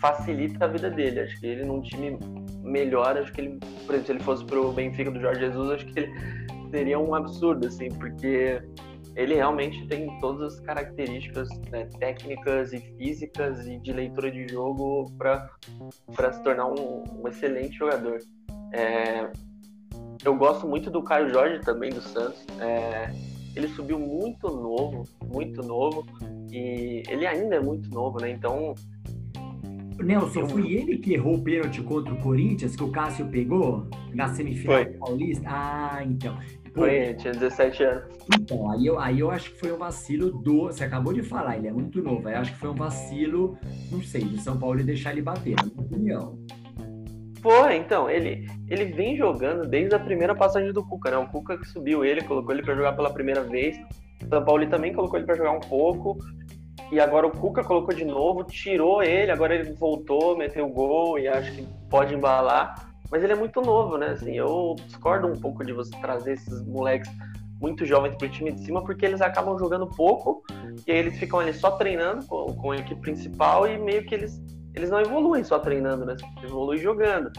facilita 0.00 0.66
a 0.66 0.68
vida 0.68 0.88
dele. 0.88 1.20
Acho 1.20 1.38
que 1.40 1.46
ele 1.46 1.64
num 1.64 1.82
time 1.82 2.16
melhor, 2.62 3.18
acho 3.18 3.32
que 3.32 3.40
ele, 3.40 3.58
por 3.86 3.94
exemplo, 3.94 4.06
se 4.06 4.12
ele 4.12 4.20
fosse 4.20 4.44
pro 4.44 4.72
Benfica 4.72 5.10
do 5.10 5.20
Jorge 5.20 5.40
Jesus, 5.40 5.70
acho 5.70 5.86
que 5.86 5.98
ele 5.98 6.12
seria 6.70 6.98
um 6.98 7.14
absurdo, 7.14 7.66
assim, 7.66 7.88
porque 7.88 8.62
ele 9.18 9.34
realmente 9.34 9.84
tem 9.88 10.16
todas 10.20 10.54
as 10.54 10.60
características 10.60 11.48
né, 11.72 11.88
técnicas 11.98 12.72
e 12.72 12.78
físicas 12.78 13.66
e 13.66 13.76
de 13.76 13.92
leitura 13.92 14.30
de 14.30 14.46
jogo 14.46 15.12
para 15.18 16.32
se 16.32 16.40
tornar 16.44 16.66
um, 16.66 17.02
um, 17.20 17.26
excelente 17.26 17.76
jogador. 17.76 18.20
É, 18.72 19.28
eu 20.24 20.36
gosto 20.36 20.68
muito 20.68 20.88
do 20.88 21.02
Caio 21.02 21.30
Jorge 21.30 21.60
também, 21.62 21.90
do 21.90 22.00
Santos. 22.00 22.46
É, 22.60 23.12
ele 23.56 23.66
subiu 23.66 23.98
muito 23.98 24.46
novo, 24.46 25.02
muito 25.26 25.62
novo, 25.62 26.06
e 26.48 27.02
ele 27.08 27.26
ainda 27.26 27.56
é 27.56 27.60
muito 27.60 27.90
novo, 27.90 28.20
né? 28.20 28.30
Então. 28.30 28.76
Nelson, 29.98 30.48
foi 30.48 30.72
ele 30.72 30.98
que 30.98 31.14
errou 31.14 31.34
o 31.34 31.42
pênalti 31.42 31.82
contra 31.82 32.14
o 32.14 32.20
Corinthians, 32.20 32.76
que 32.76 32.84
o 32.84 32.92
Cássio 32.92 33.26
pegou 33.26 33.88
na 34.14 34.28
semifinal 34.32 34.84
do 34.84 34.92
Paulista? 34.96 35.42
Ah, 35.44 36.04
então. 36.04 36.38
Foi, 36.78 37.14
tinha 37.14 37.32
17 37.32 37.82
anos. 37.82 38.04
Então, 38.38 38.70
aí 38.70 38.86
eu, 38.86 38.98
aí 38.98 39.20
eu 39.20 39.30
acho 39.30 39.50
que 39.50 39.58
foi 39.58 39.72
um 39.72 39.78
vacilo 39.78 40.30
do. 40.30 40.66
Você 40.66 40.84
acabou 40.84 41.12
de 41.12 41.22
falar, 41.22 41.56
ele 41.56 41.68
é 41.68 41.72
muito 41.72 42.02
novo. 42.02 42.26
Aí 42.28 42.34
eu 42.34 42.40
acho 42.40 42.52
que 42.52 42.58
foi 42.58 42.70
um 42.70 42.74
vacilo, 42.74 43.58
não 43.90 44.02
sei, 44.02 44.24
do 44.24 44.38
São 44.38 44.58
Paulo 44.58 44.80
e 44.80 44.84
deixar 44.84 45.12
ele 45.12 45.22
bater, 45.22 45.56
na 45.56 45.64
minha 45.64 45.80
opinião. 45.80 46.38
Foi, 47.40 47.76
então, 47.76 48.10
ele, 48.10 48.46
ele 48.68 48.86
vem 48.86 49.16
jogando 49.16 49.68
desde 49.68 49.94
a 49.94 49.98
primeira 49.98 50.34
passagem 50.34 50.72
do 50.72 50.84
Cuca, 50.84 51.10
né? 51.10 51.18
O 51.18 51.28
Cuca 51.28 51.56
que 51.56 51.68
subiu 51.68 52.04
ele, 52.04 52.22
colocou 52.22 52.52
ele 52.52 52.62
para 52.62 52.74
jogar 52.74 52.94
pela 52.94 53.12
primeira 53.12 53.42
vez. 53.42 53.76
O 54.24 54.28
São 54.28 54.44
Paulo 54.44 54.68
também 54.68 54.92
colocou 54.92 55.18
ele 55.18 55.26
para 55.26 55.36
jogar 55.36 55.52
um 55.52 55.60
pouco. 55.60 56.18
E 56.90 56.98
agora 56.98 57.26
o 57.26 57.30
Cuca 57.30 57.62
colocou 57.62 57.94
de 57.94 58.04
novo, 58.04 58.44
tirou 58.44 59.02
ele, 59.02 59.30
agora 59.30 59.54
ele 59.54 59.72
voltou, 59.74 60.36
meteu 60.36 60.66
o 60.66 60.72
gol 60.72 61.18
e 61.18 61.28
acho 61.28 61.52
que 61.52 61.66
pode 61.90 62.14
embalar. 62.14 62.87
Mas 63.10 63.22
ele 63.22 63.32
é 63.32 63.36
muito 63.36 63.60
novo, 63.60 63.96
né? 63.96 64.08
Assim, 64.08 64.36
eu 64.36 64.76
discordo 64.86 65.26
um 65.26 65.36
pouco 65.36 65.64
de 65.64 65.72
você 65.72 65.90
trazer 66.00 66.32
esses 66.32 66.64
moleques 66.66 67.10
muito 67.60 67.84
jovens 67.84 68.14
para 68.14 68.26
o 68.26 68.30
time 68.30 68.52
de 68.52 68.60
cima, 68.60 68.84
porque 68.84 69.04
eles 69.04 69.20
acabam 69.20 69.58
jogando 69.58 69.86
pouco 69.86 70.42
e 70.86 70.92
aí 70.92 70.98
eles 70.98 71.18
ficam 71.18 71.40
ali 71.40 71.52
só 71.52 71.72
treinando 71.72 72.24
com, 72.26 72.46
com 72.54 72.70
a 72.70 72.76
equipe 72.76 73.00
principal 73.00 73.66
e 73.66 73.76
meio 73.78 74.04
que 74.04 74.14
eles, 74.14 74.40
eles 74.74 74.90
não 74.90 75.00
evoluem 75.00 75.42
só 75.42 75.58
treinando, 75.58 76.04
né? 76.04 76.16
Evoluem 76.42 76.78
jogando. 76.78 77.30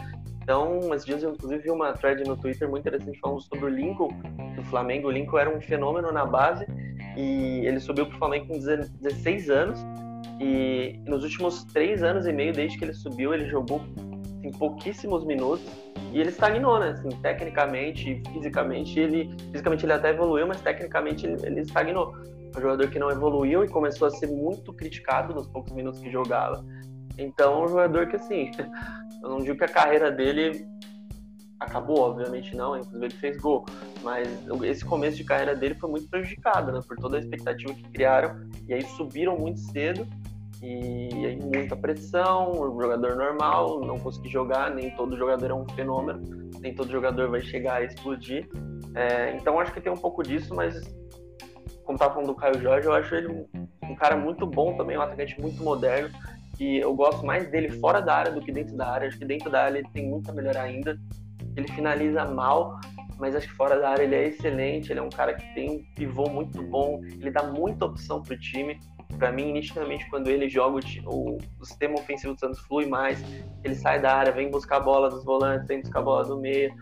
Então, 0.42 0.92
esses 0.94 1.06
dias 1.06 1.22
eu 1.22 1.30
inclusive 1.30 1.62
vi 1.62 1.70
uma 1.70 1.92
thread 1.92 2.24
no 2.24 2.36
Twitter 2.36 2.68
muito 2.68 2.86
interessante 2.86 3.18
falando 3.20 3.40
sobre 3.40 3.66
o 3.66 3.68
Lincoln 3.68 4.08
do 4.56 4.62
Flamengo. 4.64 5.08
O 5.08 5.10
Lincoln 5.10 5.38
era 5.38 5.56
um 5.56 5.60
fenômeno 5.60 6.10
na 6.10 6.26
base 6.26 6.66
e 7.16 7.64
ele 7.66 7.78
subiu 7.78 8.06
para 8.06 8.16
o 8.16 8.18
Flamengo 8.18 8.48
com 8.48 8.58
16 8.58 9.48
anos. 9.48 9.80
E 10.40 10.98
nos 11.06 11.22
últimos 11.22 11.64
três 11.64 12.02
anos 12.02 12.26
e 12.26 12.32
meio, 12.32 12.52
desde 12.52 12.78
que 12.78 12.84
ele 12.84 12.94
subiu, 12.94 13.32
ele 13.32 13.48
jogou 13.48 13.82
em 14.42 14.50
pouquíssimos 14.50 15.24
minutos 15.24 15.66
e 16.12 16.20
ele 16.20 16.30
estagnou, 16.30 16.78
né? 16.78 16.90
Assim, 16.90 17.08
tecnicamente, 17.20 18.22
fisicamente, 18.32 18.98
ele 18.98 19.30
fisicamente 19.50 19.84
ele 19.84 19.92
até 19.92 20.10
evoluiu, 20.10 20.46
mas 20.46 20.60
tecnicamente 20.60 21.26
ele, 21.26 21.46
ele 21.46 21.60
estagnou. 21.60 22.14
Um 22.56 22.60
jogador 22.60 22.88
que 22.90 22.98
não 22.98 23.10
evoluiu 23.10 23.64
e 23.64 23.68
começou 23.68 24.08
a 24.08 24.10
ser 24.10 24.26
muito 24.26 24.72
criticado 24.72 25.32
nos 25.34 25.46
poucos 25.46 25.72
minutos 25.72 26.00
que 26.00 26.10
jogava. 26.10 26.64
Então, 27.16 27.62
um 27.62 27.68
jogador 27.68 28.08
que 28.08 28.16
assim, 28.16 28.50
eu 29.22 29.30
não 29.30 29.38
digo 29.38 29.56
que 29.56 29.64
a 29.64 29.68
carreira 29.68 30.10
dele 30.10 30.66
acabou, 31.60 32.00
obviamente 32.00 32.56
não, 32.56 32.76
inclusive 32.76 33.04
ele 33.04 33.14
fez 33.14 33.36
gol, 33.36 33.66
mas 34.02 34.26
esse 34.64 34.82
começo 34.82 35.18
de 35.18 35.24
carreira 35.24 35.54
dele 35.54 35.74
foi 35.74 35.90
muito 35.90 36.08
prejudicado, 36.08 36.72
né, 36.72 36.80
por 36.88 36.96
toda 36.96 37.18
a 37.18 37.20
expectativa 37.20 37.74
que 37.74 37.82
criaram, 37.90 38.48
e 38.66 38.72
aí 38.72 38.82
subiram 38.82 39.36
muito 39.36 39.60
cedo, 39.60 40.08
e 40.62 41.26
aí 41.26 41.36
muita 41.36 41.74
pressão, 41.74 42.50
o 42.52 42.80
jogador 42.80 43.16
normal 43.16 43.80
não 43.80 43.98
conseguir 43.98 44.28
jogar, 44.28 44.74
nem 44.74 44.90
todo 44.94 45.16
jogador 45.16 45.50
é 45.50 45.54
um 45.54 45.66
fenômeno, 45.70 46.50
nem 46.60 46.74
todo 46.74 46.90
jogador 46.90 47.30
vai 47.30 47.40
chegar 47.40 47.76
a 47.76 47.84
explodir, 47.84 48.48
é, 48.94 49.34
então 49.36 49.58
acho 49.58 49.72
que 49.72 49.80
tem 49.80 49.92
um 49.92 49.96
pouco 49.96 50.22
disso, 50.22 50.54
mas 50.54 50.80
como 51.84 51.98
tava 51.98 52.14
falando 52.14 52.28
do 52.28 52.34
Caio 52.34 52.60
Jorge, 52.60 52.86
eu 52.86 52.92
acho 52.92 53.14
ele 53.14 53.46
um 53.82 53.94
cara 53.94 54.16
muito 54.16 54.46
bom 54.46 54.76
também, 54.76 54.96
um 54.96 55.02
atacante 55.02 55.40
muito 55.40 55.62
moderno, 55.62 56.10
que 56.60 56.76
eu 56.76 56.94
gosto 56.94 57.24
mais 57.24 57.50
dele 57.50 57.70
fora 57.80 58.00
da 58.00 58.14
área 58.14 58.32
do 58.32 58.40
que 58.40 58.52
dentro 58.52 58.76
da 58.76 58.90
área. 58.90 59.08
Acho 59.08 59.18
que 59.18 59.24
dentro 59.24 59.50
da 59.50 59.64
área 59.64 59.78
ele 59.78 59.88
tem 59.94 60.06
muito 60.06 60.30
a 60.30 60.34
melhorar 60.34 60.64
ainda. 60.64 60.98
Ele 61.56 61.66
finaliza 61.68 62.24
mal, 62.26 62.78
mas 63.18 63.34
acho 63.34 63.48
que 63.48 63.54
fora 63.54 63.80
da 63.80 63.88
área 63.88 64.02
ele 64.02 64.14
é 64.14 64.28
excelente. 64.28 64.92
Ele 64.92 65.00
é 65.00 65.02
um 65.02 65.08
cara 65.08 65.32
que 65.32 65.54
tem 65.54 65.70
um 65.70 65.94
pivô 65.94 66.28
muito 66.28 66.62
bom. 66.62 67.00
Ele 67.02 67.30
dá 67.30 67.44
muita 67.44 67.86
opção 67.86 68.22
pro 68.22 68.38
time. 68.38 68.78
Para 69.18 69.32
mim, 69.32 69.52
nitidamente, 69.52 70.08
quando 70.08 70.28
ele 70.28 70.48
joga, 70.48 70.80
o, 71.06 71.38
o, 71.58 71.64
sistema 71.64 71.94
ofensivo 71.94 72.34
do 72.34 72.40
Santos 72.40 72.60
flui 72.60 72.86
mais. 72.86 73.22
Ele 73.62 73.74
sai 73.74 74.00
da 74.00 74.14
área, 74.14 74.32
vem 74.32 74.50
buscar 74.50 74.76
a 74.76 74.80
bola 74.80 75.10
dos 75.10 75.24
volantes, 75.24 75.66
vem 75.66 75.80
buscar 75.80 76.00
a 76.00 76.02
bola 76.02 76.24
do 76.24 76.38
meio, 76.40 76.74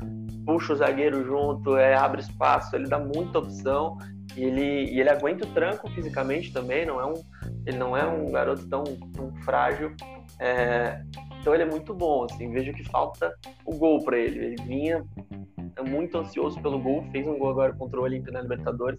puxa 0.46 0.72
o 0.72 0.76
zagueiro 0.76 1.24
junto, 1.24 1.76
é, 1.76 1.94
abre 1.94 2.20
espaço. 2.20 2.76
Ele 2.76 2.88
dá 2.88 2.98
muita 2.98 3.38
opção. 3.38 3.98
E 4.36 4.44
ele, 4.44 4.92
e 4.92 5.00
ele 5.00 5.10
aguenta 5.10 5.44
o 5.44 5.52
tranco 5.52 5.90
fisicamente 5.90 6.52
também. 6.52 6.86
Não 6.86 7.00
é 7.00 7.06
um 7.06 7.14
ele 7.68 7.76
não 7.76 7.94
é 7.94 8.06
um 8.06 8.30
garoto 8.30 8.66
tão, 8.66 8.82
tão 9.12 9.30
frágil. 9.42 9.94
É, 10.38 11.02
então 11.40 11.52
ele 11.52 11.64
é 11.64 11.66
muito 11.66 11.92
bom, 11.92 12.24
assim, 12.24 12.50
vejo 12.50 12.72
que 12.72 12.82
falta 12.84 13.30
o 13.64 13.76
gol 13.76 14.02
para 14.02 14.18
ele. 14.18 14.38
Ele 14.38 14.62
vinha 14.64 15.04
muito 15.82 16.18
ansioso 16.18 16.60
pelo 16.60 16.78
gol, 16.78 17.04
fez 17.12 17.26
um 17.26 17.38
gol 17.38 17.50
agora 17.50 17.72
contra 17.72 18.00
o 18.00 18.02
Olímpia 18.02 18.32
na 18.32 18.42
Libertadores. 18.42 18.98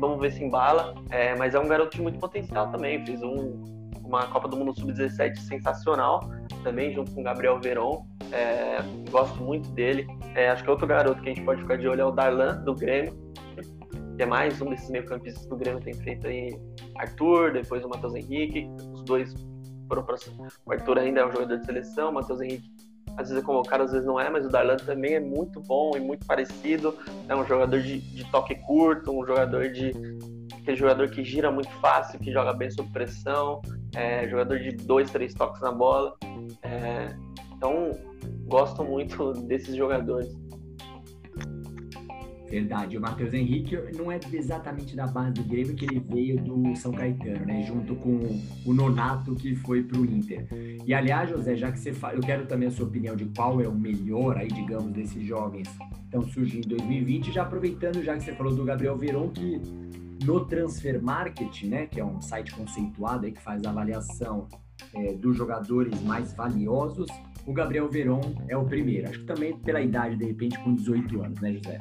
Vamos 0.00 0.20
ver 0.20 0.32
se 0.32 0.44
embala, 0.44 0.94
é, 1.10 1.34
mas 1.36 1.54
é 1.54 1.58
um 1.58 1.66
garoto 1.66 1.96
de 1.96 2.02
muito 2.02 2.18
potencial 2.18 2.70
também. 2.70 3.04
Fez 3.04 3.22
um, 3.22 3.62
uma 4.04 4.26
Copa 4.26 4.48
do 4.48 4.56
Mundo 4.56 4.74
Sub-17 4.78 5.36
sensacional, 5.38 6.20
também 6.62 6.92
junto 6.92 7.12
com 7.12 7.20
o 7.20 7.24
Gabriel 7.24 7.60
Veron. 7.60 8.06
É, 8.32 8.78
gosto 9.10 9.42
muito 9.42 9.68
dele. 9.70 10.06
É, 10.34 10.50
acho 10.50 10.62
que 10.62 10.68
é 10.68 10.72
outro 10.72 10.86
garoto 10.86 11.22
que 11.22 11.30
a 11.30 11.34
gente 11.34 11.44
pode 11.44 11.62
ficar 11.62 11.76
de 11.76 11.88
olho 11.88 12.00
é 12.00 12.04
o 12.04 12.10
Darlan, 12.10 12.62
do 12.62 12.74
Grêmio 12.74 13.28
que 14.18 14.24
é 14.24 14.26
mais 14.26 14.60
um 14.60 14.70
desses 14.70 14.90
meio-campistas 14.90 15.46
que 15.46 15.54
o 15.54 15.56
Grêmio 15.56 15.80
tem 15.80 15.94
feito 15.94 16.26
aí. 16.26 16.50
Arthur, 16.96 17.52
depois 17.52 17.84
o 17.84 17.88
Matheus 17.88 18.16
Henrique, 18.16 18.68
os 18.92 19.04
dois 19.04 19.32
foram 19.86 20.02
para 20.02 20.16
o 20.66 20.72
Arthur 20.72 20.98
ainda 20.98 21.20
é 21.20 21.26
um 21.26 21.30
jogador 21.30 21.56
de 21.56 21.64
seleção, 21.64 22.10
o 22.10 22.14
Matheus 22.14 22.40
Henrique 22.40 22.68
às 23.18 23.28
vezes 23.28 23.42
é 23.42 23.46
convocado, 23.46 23.82
às 23.82 23.90
vezes 23.90 24.06
não 24.06 24.18
é, 24.18 24.30
mas 24.30 24.46
o 24.46 24.48
Darlan 24.48 24.76
também 24.76 25.14
é 25.14 25.20
muito 25.20 25.60
bom 25.60 25.90
e 25.96 26.00
muito 26.00 26.24
parecido. 26.24 26.96
É 27.28 27.34
um 27.34 27.44
jogador 27.44 27.80
de, 27.82 27.98
de 27.98 28.24
toque 28.30 28.54
curto, 28.54 29.10
um 29.10 29.26
jogador 29.26 29.68
de 29.70 29.92
aquele 30.56 30.76
jogador 30.76 31.10
que 31.10 31.24
gira 31.24 31.50
muito 31.50 31.70
fácil, 31.80 32.18
que 32.20 32.30
joga 32.30 32.52
bem 32.52 32.70
sob 32.70 32.88
pressão, 32.92 33.60
é, 33.96 34.28
jogador 34.28 34.60
de 34.60 34.70
dois, 34.70 35.10
três 35.10 35.34
toques 35.34 35.60
na 35.60 35.72
bola. 35.72 36.14
É, 36.62 37.08
então, 37.56 37.90
gosto 38.46 38.84
muito 38.84 39.32
desses 39.48 39.74
jogadores. 39.74 40.32
Verdade. 42.50 42.96
O 42.96 43.00
Matheus 43.00 43.34
Henrique 43.34 43.76
não 43.96 44.10
é 44.10 44.18
exatamente 44.32 44.96
da 44.96 45.06
base 45.06 45.32
do 45.32 45.44
Grêmio 45.44 45.74
que 45.74 45.84
ele 45.84 46.00
veio 46.00 46.40
do 46.42 46.74
São 46.76 46.92
Caetano, 46.92 47.44
né? 47.44 47.62
Junto 47.62 47.94
com 47.96 48.40
o 48.64 48.72
Nonato 48.72 49.34
que 49.34 49.54
foi 49.56 49.82
para 49.82 49.98
o 49.98 50.04
Inter. 50.04 50.46
E 50.86 50.94
aliás, 50.94 51.28
José, 51.28 51.56
já 51.56 51.70
que 51.70 51.78
você 51.78 51.92
fala, 51.92 52.14
eu 52.14 52.20
quero 52.20 52.46
também 52.46 52.68
a 52.68 52.70
sua 52.70 52.86
opinião 52.86 53.14
de 53.14 53.26
qual 53.26 53.60
é 53.60 53.68
o 53.68 53.74
melhor 53.74 54.38
aí, 54.38 54.48
digamos, 54.48 54.92
desses 54.92 55.22
jovens 55.24 55.68
que 55.68 56.04
estão 56.04 56.22
surgindo 56.22 56.64
em 56.64 56.76
2020, 56.76 57.32
já 57.32 57.42
aproveitando 57.42 58.02
já 58.02 58.16
que 58.16 58.24
você 58.24 58.32
falou 58.32 58.54
do 58.54 58.64
Gabriel 58.64 58.96
Veron, 58.96 59.28
que 59.28 59.60
no 60.24 60.44
Transfer 60.46 61.02
Market, 61.02 61.64
né, 61.64 61.86
que 61.86 62.00
é 62.00 62.04
um 62.04 62.20
site 62.20 62.54
conceituado 62.54 63.26
aí 63.26 63.32
que 63.32 63.40
faz 63.40 63.64
a 63.64 63.70
avaliação 63.70 64.48
é, 64.94 65.12
dos 65.12 65.36
jogadores 65.36 66.00
mais 66.02 66.32
valiosos, 66.32 67.08
o 67.46 67.52
Gabriel 67.52 67.88
Veron 67.88 68.20
é 68.48 68.56
o 68.56 68.64
primeiro. 68.64 69.08
Acho 69.08 69.20
que 69.20 69.26
também 69.26 69.56
pela 69.58 69.80
idade, 69.80 70.16
de 70.16 70.24
repente, 70.26 70.58
com 70.58 70.74
18 70.74 71.22
anos, 71.22 71.40
né, 71.40 71.52
José? 71.52 71.80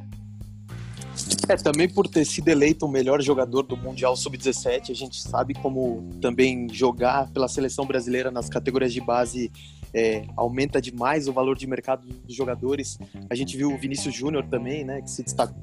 É, 1.50 1.56
também 1.56 1.88
por 1.88 2.08
ter 2.08 2.26
sido 2.26 2.50
eleito 2.50 2.86
o 2.86 2.90
melhor 2.90 3.22
jogador 3.22 3.64
do 3.64 3.78
Mundial 3.78 4.18
Sub-17, 4.18 4.90
a 4.90 4.94
gente 4.94 5.22
sabe 5.22 5.54
como 5.54 6.10
também 6.22 6.68
jogar 6.70 7.32
pela 7.32 7.48
seleção 7.48 7.86
brasileira 7.86 8.30
nas 8.30 8.50
categorias 8.50 8.92
de 8.92 9.00
base 9.00 9.50
é, 9.94 10.26
aumenta 10.36 10.82
demais 10.82 11.28
o 11.28 11.34
valor 11.34 11.58
de 11.58 11.66
mercado 11.66 12.06
dos 12.06 12.36
jogadores. 12.36 12.98
A 13.30 13.36
gente 13.36 13.56
viu 13.56 13.72
o 13.72 13.78
Vinícius 13.78 14.14
Júnior 14.14 14.46
também, 14.48 14.84
né, 14.84 15.02
que 15.02 15.10
se 15.10 15.24
destacou 15.24 15.56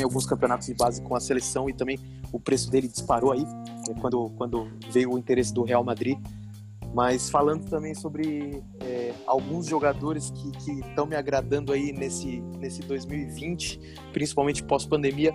em 0.00 0.02
alguns 0.02 0.26
campeonatos 0.26 0.66
de 0.66 0.74
base 0.74 1.00
com 1.02 1.14
a 1.14 1.20
seleção 1.20 1.70
e 1.70 1.72
também 1.72 1.98
o 2.32 2.40
preço 2.40 2.68
dele 2.68 2.88
disparou 2.88 3.30
aí 3.30 3.46
quando, 4.00 4.28
quando 4.30 4.68
veio 4.90 5.12
o 5.12 5.18
interesse 5.18 5.54
do 5.54 5.62
Real 5.62 5.84
Madrid. 5.84 6.18
Mas 6.94 7.28
falando 7.28 7.68
também 7.68 7.92
sobre 7.92 8.62
é, 8.80 9.12
alguns 9.26 9.66
jogadores 9.66 10.30
que 10.30 10.78
estão 10.78 11.06
me 11.06 11.16
agradando 11.16 11.72
aí 11.72 11.92
nesse, 11.92 12.40
nesse 12.58 12.82
2020, 12.82 13.80
principalmente 14.12 14.62
pós-pandemia, 14.62 15.32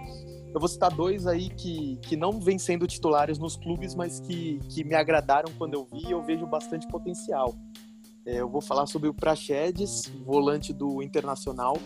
eu 0.54 0.60
vou 0.60 0.70
citar 0.70 0.90
dois 0.90 1.28
aí 1.28 1.50
que, 1.50 1.98
que 2.02 2.16
não 2.16 2.40
vêm 2.40 2.58
sendo 2.58 2.88
titulares 2.88 3.38
nos 3.38 3.58
clubes, 3.58 3.94
mas 3.94 4.22
que, 4.22 4.60
que 4.70 4.86
me 4.86 4.96
agradaram 4.96 5.52
quando 5.58 5.74
eu 5.74 5.86
vi 5.86 6.08
e 6.08 6.12
eu 6.12 6.24
vejo 6.24 6.48
bastante 6.48 6.88
potencial. 6.88 7.54
É, 8.26 8.40
eu 8.40 8.50
vou 8.50 8.62
falar 8.62 8.86
sobre 8.86 9.10
o 9.10 9.14
Praxedes, 9.14 10.12
volante 10.26 10.74
do 10.74 11.04
Internacional. 11.04 11.78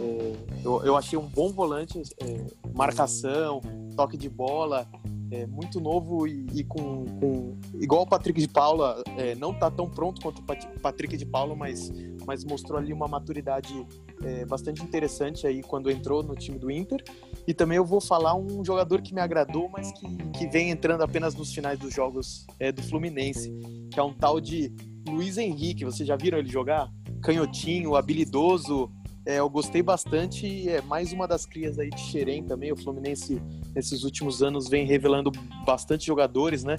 É, 0.00 0.32
eu, 0.64 0.84
eu 0.84 0.96
achei 0.96 1.18
um 1.18 1.26
bom 1.26 1.50
volante, 1.50 2.00
é, 2.22 2.46
marcação, 2.72 3.60
toque 3.96 4.16
de 4.16 4.28
bola, 4.28 4.86
é, 5.30 5.46
muito 5.46 5.80
novo 5.80 6.26
e, 6.26 6.46
e 6.54 6.64
com, 6.64 7.04
com, 7.04 7.58
igual 7.74 8.02
o 8.02 8.06
Patrick 8.06 8.40
de 8.40 8.48
Paula, 8.48 9.02
é, 9.16 9.34
não 9.34 9.52
está 9.52 9.70
tão 9.70 9.88
pronto 9.88 10.20
quanto 10.20 10.40
o 10.40 10.80
Patrick 10.80 11.16
de 11.16 11.26
Paula, 11.26 11.54
mas, 11.54 11.90
mas 12.26 12.44
mostrou 12.44 12.78
ali 12.78 12.92
uma 12.92 13.06
maturidade 13.06 13.86
é, 14.22 14.44
bastante 14.44 14.82
interessante 14.82 15.46
aí 15.46 15.62
quando 15.62 15.90
entrou 15.90 16.22
no 16.22 16.34
time 16.34 16.58
do 16.58 16.70
Inter. 16.70 17.02
E 17.46 17.54
também 17.54 17.76
eu 17.76 17.84
vou 17.84 18.00
falar 18.00 18.34
um 18.34 18.64
jogador 18.64 19.02
que 19.02 19.14
me 19.14 19.20
agradou, 19.20 19.68
mas 19.68 19.92
que, 19.92 20.06
que 20.38 20.46
vem 20.46 20.70
entrando 20.70 21.02
apenas 21.02 21.34
nos 21.34 21.52
finais 21.52 21.78
dos 21.78 21.92
jogos 21.92 22.46
é, 22.58 22.72
do 22.72 22.82
Fluminense, 22.82 23.50
que 23.90 23.98
é 23.98 24.02
um 24.02 24.12
tal 24.12 24.40
de 24.40 24.72
Luiz 25.08 25.38
Henrique. 25.38 25.84
Vocês 25.84 26.06
já 26.06 26.16
viram 26.16 26.38
ele 26.38 26.48
jogar? 26.48 26.90
Canhotinho, 27.22 27.96
habilidoso, 27.96 28.90
é, 29.28 29.40
eu 29.40 29.50
gostei 29.50 29.82
bastante. 29.82 30.70
É 30.70 30.80
mais 30.80 31.12
uma 31.12 31.28
das 31.28 31.44
crias 31.44 31.78
aí 31.78 31.90
de 31.90 32.00
Xerém 32.00 32.42
também. 32.44 32.72
O 32.72 32.76
Fluminense, 32.76 33.42
nesses 33.74 34.04
últimos 34.04 34.42
anos, 34.42 34.68
vem 34.68 34.86
revelando 34.86 35.30
bastante 35.64 36.06
jogadores, 36.06 36.64
né? 36.64 36.76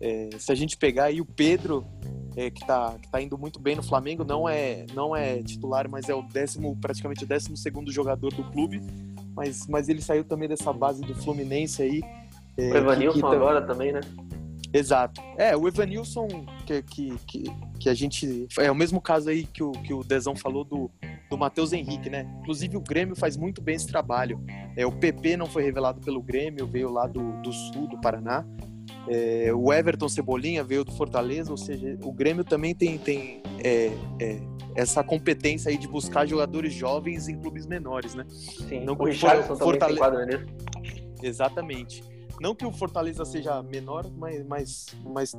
É, 0.00 0.30
se 0.38 0.52
a 0.52 0.54
gente 0.54 0.76
pegar 0.76 1.04
aí 1.04 1.20
o 1.20 1.24
Pedro, 1.24 1.86
é, 2.36 2.50
que, 2.50 2.60
está 2.60 2.98
que 3.00 3.10
tá 3.10 3.20
indo 3.20 3.38
muito 3.38 3.58
bem 3.58 3.74
no 3.74 3.82
Flamengo, 3.82 4.22
não 4.22 4.48
é, 4.48 4.84
não 4.94 5.16
é 5.16 5.42
titular, 5.42 5.88
mas 5.88 6.08
é 6.08 6.14
o 6.14 6.22
décimo, 6.22 6.76
praticamente 6.80 7.24
o 7.24 7.26
décimo 7.26 7.56
segundo 7.56 7.90
jogador 7.90 8.32
do 8.32 8.44
clube. 8.44 8.80
Mas, 9.34 9.66
mas 9.66 9.88
ele 9.88 10.02
saiu 10.02 10.24
também 10.24 10.48
dessa 10.48 10.72
base 10.72 11.02
do 11.02 11.14
Fluminense 11.14 11.82
aí. 11.82 12.02
É, 12.56 12.72
o 12.72 12.76
Evanilson 12.76 13.20
que, 13.20 13.26
que, 13.26 13.34
agora 13.34 13.62
também, 13.62 13.92
né? 13.92 14.00
Exato. 14.72 15.20
É, 15.36 15.56
o 15.56 15.66
Evanilson, 15.68 16.28
que, 16.66 16.82
que, 16.82 17.16
que, 17.26 17.44
que, 17.78 17.88
a 17.88 17.94
gente. 17.94 18.46
É 18.58 18.70
o 18.70 18.74
mesmo 18.74 19.00
caso 19.00 19.28
aí 19.28 19.44
que 19.44 19.62
o, 19.62 19.72
que 19.72 19.94
o 19.94 20.02
Dezão 20.02 20.34
falou 20.34 20.64
do, 20.64 20.90
do 21.30 21.38
Matheus 21.38 21.72
Henrique, 21.72 22.10
né? 22.10 22.26
Inclusive 22.40 22.76
o 22.76 22.80
Grêmio 22.80 23.16
faz 23.16 23.36
muito 23.36 23.60
bem 23.60 23.76
esse 23.76 23.86
trabalho. 23.86 24.40
É, 24.76 24.86
o 24.86 24.92
PP 24.92 25.36
não 25.36 25.46
foi 25.46 25.62
revelado 25.62 26.00
pelo 26.00 26.22
Grêmio, 26.22 26.66
veio 26.66 26.90
lá 26.90 27.06
do, 27.06 27.40
do 27.42 27.52
sul, 27.52 27.88
do 27.88 28.00
Paraná. 28.00 28.44
É, 29.08 29.52
o 29.54 29.72
Everton 29.72 30.08
Cebolinha 30.08 30.64
veio 30.64 30.84
do 30.84 30.92
Fortaleza, 30.92 31.50
ou 31.50 31.56
seja, 31.56 31.96
o 32.02 32.12
Grêmio 32.12 32.44
também 32.44 32.74
tem, 32.74 32.98
tem 32.98 33.40
é, 33.62 33.92
é, 34.20 34.40
essa 34.74 35.02
competência 35.02 35.70
aí 35.70 35.78
de 35.78 35.86
buscar 35.86 36.26
jogadores 36.26 36.72
jovens 36.72 37.28
em 37.28 37.38
clubes 37.38 37.66
menores, 37.66 38.14
né? 38.14 38.24
Sim, 38.28 38.84
não 38.84 38.94
o 38.94 39.04
Richardson 39.04 39.56
Fortale... 39.56 39.96
também 39.98 40.28
tem 40.28 40.46
Exatamente. 41.22 42.02
Não 42.40 42.54
que 42.54 42.64
o 42.64 42.72
Fortaleza 42.72 43.24
seja 43.24 43.62
menor, 43.62 44.06
mas, 44.16 44.46
mas, 44.46 44.86
mas 45.04 45.36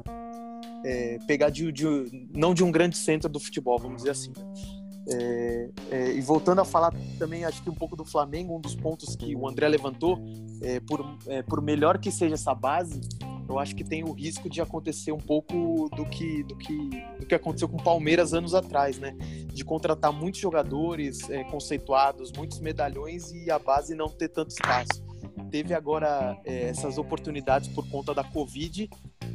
é, 0.84 1.18
pegar 1.28 1.50
de, 1.50 1.72
de, 1.72 1.86
não 2.34 2.54
de 2.54 2.64
um 2.64 2.72
grande 2.72 2.98
centro 2.98 3.30
do 3.30 3.40
futebol, 3.40 3.78
vamos 3.78 3.98
dizer 3.98 4.12
assim. 4.12 4.34
Né? 4.36 4.78
É, 5.10 5.70
é, 5.92 6.12
e 6.12 6.22
voltando 6.22 6.60
a 6.60 6.66
falar 6.66 6.94
também, 7.18 7.46
acho 7.46 7.64
que 7.64 7.70
um 7.70 7.76
pouco 7.76 7.96
do 7.96 8.04
Flamengo, 8.04 8.56
um 8.56 8.60
dos 8.60 8.76
pontos 8.76 9.16
que 9.16 9.36
o 9.36 9.48
André 9.48 9.68
levantou, 9.70 10.20
é, 10.62 10.80
por, 10.82 11.18
é, 11.28 11.42
por 11.42 11.62
melhor 11.62 11.98
que 11.98 12.12
seja 12.12 12.34
essa 12.34 12.54
base, 12.54 13.00
eu 13.48 13.58
acho 13.58 13.74
que 13.74 13.84
tem 13.84 14.04
o 14.04 14.12
risco 14.12 14.50
de 14.50 14.60
acontecer 14.60 15.14
um 15.14 15.20
pouco 15.20 15.90
do 15.96 16.06
que, 16.06 16.44
do 16.44 16.58
que, 16.58 16.78
do 17.20 17.26
que 17.26 17.34
aconteceu 17.34 17.70
com 17.70 17.78
o 17.78 17.84
Palmeiras 17.84 18.34
anos 18.34 18.54
atrás, 18.54 19.00
né? 19.00 19.16
De 19.54 19.64
contratar 19.64 20.12
muitos 20.12 20.42
jogadores 20.42 21.30
é, 21.30 21.46
conceituados, 21.46 22.34
muitos 22.34 22.60
medalhões 22.60 23.32
e 23.32 23.50
a 23.50 23.58
base 23.58 23.96
não 23.96 24.10
ter 24.10 24.28
tanto 24.28 24.50
espaço. 24.50 25.07
Teve 25.50 25.74
agora 25.74 26.38
é, 26.46 26.70
essas 26.70 26.98
oportunidades 26.98 27.70
por 27.70 27.88
conta 27.90 28.14
da 28.14 28.24
Covid, 28.24 28.90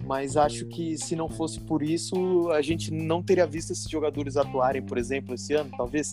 mas 0.04 0.36
acho 0.36 0.66
que 0.66 0.96
se 0.98 1.14
não 1.16 1.28
fosse 1.28 1.60
por 1.60 1.82
isso, 1.82 2.50
a 2.50 2.60
gente 2.60 2.92
não 2.92 3.22
teria 3.22 3.46
visto 3.46 3.72
esses 3.72 3.88
jogadores 3.88 4.36
atuarem, 4.36 4.82
por 4.82 4.98
exemplo, 4.98 5.34
esse 5.34 5.54
ano, 5.54 5.70
talvez. 5.76 6.12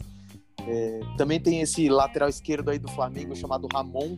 É, 0.68 1.00
também 1.18 1.40
tem 1.40 1.62
esse 1.62 1.90
lateral 1.90 2.30
esquerdo 2.30 2.70
aí 2.70 2.78
do 2.78 2.88
Flamengo 2.90 3.36
chamado 3.36 3.68
Ramon, 3.72 4.16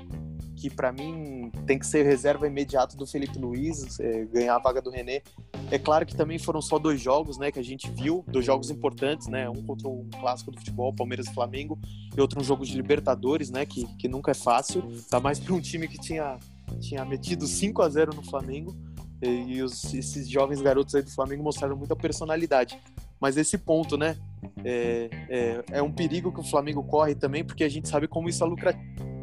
que 0.56 0.70
para 0.70 0.92
mim 0.92 1.52
tem 1.66 1.80
que 1.80 1.88
ser 1.88 2.04
reserva 2.04 2.48
imediato 2.48 2.98
do 2.98 3.06
Felipe 3.08 3.40
Luiz, 3.40 4.00
é, 4.00 4.26
ganhar 4.26 4.56
a 4.56 4.60
vaga 4.60 4.82
do 4.82 4.90
René. 4.90 5.22
É 5.72 5.80
claro 5.80 6.06
que 6.06 6.14
também 6.14 6.38
foram 6.38 6.62
só 6.62 6.78
dois 6.78 7.00
jogos, 7.00 7.38
né, 7.38 7.50
que 7.50 7.58
a 7.58 7.64
gente 7.64 7.90
viu, 7.90 8.26
dois 8.28 8.46
jogos 8.46 8.70
importantes, 8.70 9.28
né, 9.28 9.50
um 9.50 9.64
contra 9.64 9.88
um 9.88 10.10
clássico 10.20 10.52
do 10.52 10.58
futebol, 10.58 10.94
Palmeiras 10.94 11.28
e 11.28 11.34
Flamengo, 11.34 11.80
e 12.16 12.20
outro 12.20 12.42
um 12.42 12.44
jogo 12.44 12.66
de 12.66 12.76
Libertadores, 12.76 13.50
né, 13.50 13.66
que, 13.66 13.88
que 13.96 14.10
nunca 14.10 14.32
é 14.32 14.34
fácil, 14.34 14.84
tá 15.10 15.18
mais 15.18 15.40
para 15.40 15.54
um 15.54 15.62
time 15.62 15.88
que 15.88 15.98
tinha, 15.98 16.38
tinha 16.82 17.06
metido 17.06 17.48
5 17.48 17.82
a 17.82 17.88
0 17.88 18.14
no 18.14 18.22
Flamengo, 18.22 18.76
e, 19.22 19.62
os, 19.62 19.94
esses 19.94 20.28
jovens 20.28 20.62
garotos 20.62 20.94
aí 20.96 21.04
do 21.04 21.12
Flamengo 21.12 21.44
mostraram 21.44 21.78
muita 21.78 21.96
personalidade. 21.96 22.78
Mas 23.20 23.38
esse 23.38 23.56
ponto, 23.56 23.96
né, 23.96 24.18
é, 24.66 25.10
é, 25.30 25.64
é 25.74 25.82
um 25.82 25.92
perigo 25.92 26.34
que 26.34 26.40
o 26.40 26.44
Flamengo 26.44 26.84
corre 26.84 27.14
também, 27.14 27.46
porque 27.46 27.64
a 27.64 27.70
gente 27.70 27.88
sabe 27.88 28.08
como 28.08 28.28
isso 28.28 28.44
é 28.44 28.48
lucrativo 28.48 29.21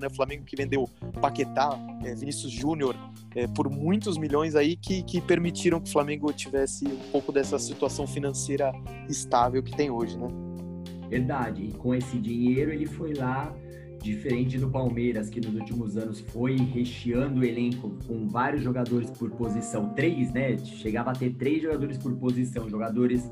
né? 0.00 0.06
O 0.06 0.14
Flamengo 0.14 0.44
que 0.44 0.56
vendeu 0.56 0.88
Paquetá, 1.20 1.78
é, 2.04 2.14
Vinícius 2.14 2.52
Júnior, 2.52 2.96
é, 3.34 3.46
por 3.46 3.70
muitos 3.70 4.18
milhões 4.18 4.54
aí 4.54 4.76
que, 4.76 5.02
que 5.02 5.20
permitiram 5.20 5.80
que 5.80 5.88
o 5.88 5.92
Flamengo 5.92 6.32
tivesse 6.32 6.86
um 6.86 7.10
pouco 7.10 7.32
dessa 7.32 7.58
situação 7.58 8.06
financeira 8.06 8.72
estável 9.08 9.62
que 9.62 9.76
tem 9.76 9.90
hoje, 9.90 10.18
né? 10.18 10.28
Verdade. 11.08 11.64
E 11.64 11.72
com 11.72 11.94
esse 11.94 12.18
dinheiro 12.18 12.72
ele 12.72 12.86
foi 12.86 13.14
lá, 13.14 13.54
diferente 14.02 14.58
do 14.58 14.70
Palmeiras, 14.70 15.28
que 15.28 15.40
nos 15.40 15.54
últimos 15.54 15.96
anos 15.96 16.20
foi 16.20 16.56
recheando 16.56 17.40
o 17.40 17.44
elenco 17.44 17.98
com 18.06 18.28
vários 18.28 18.62
jogadores 18.62 19.10
por 19.10 19.30
posição, 19.30 19.90
três, 19.90 20.32
né? 20.32 20.56
Chegava 20.58 21.10
a 21.10 21.14
ter 21.14 21.34
três 21.34 21.62
jogadores 21.62 21.98
por 21.98 22.14
posição, 22.16 22.68
jogadores 22.68 23.30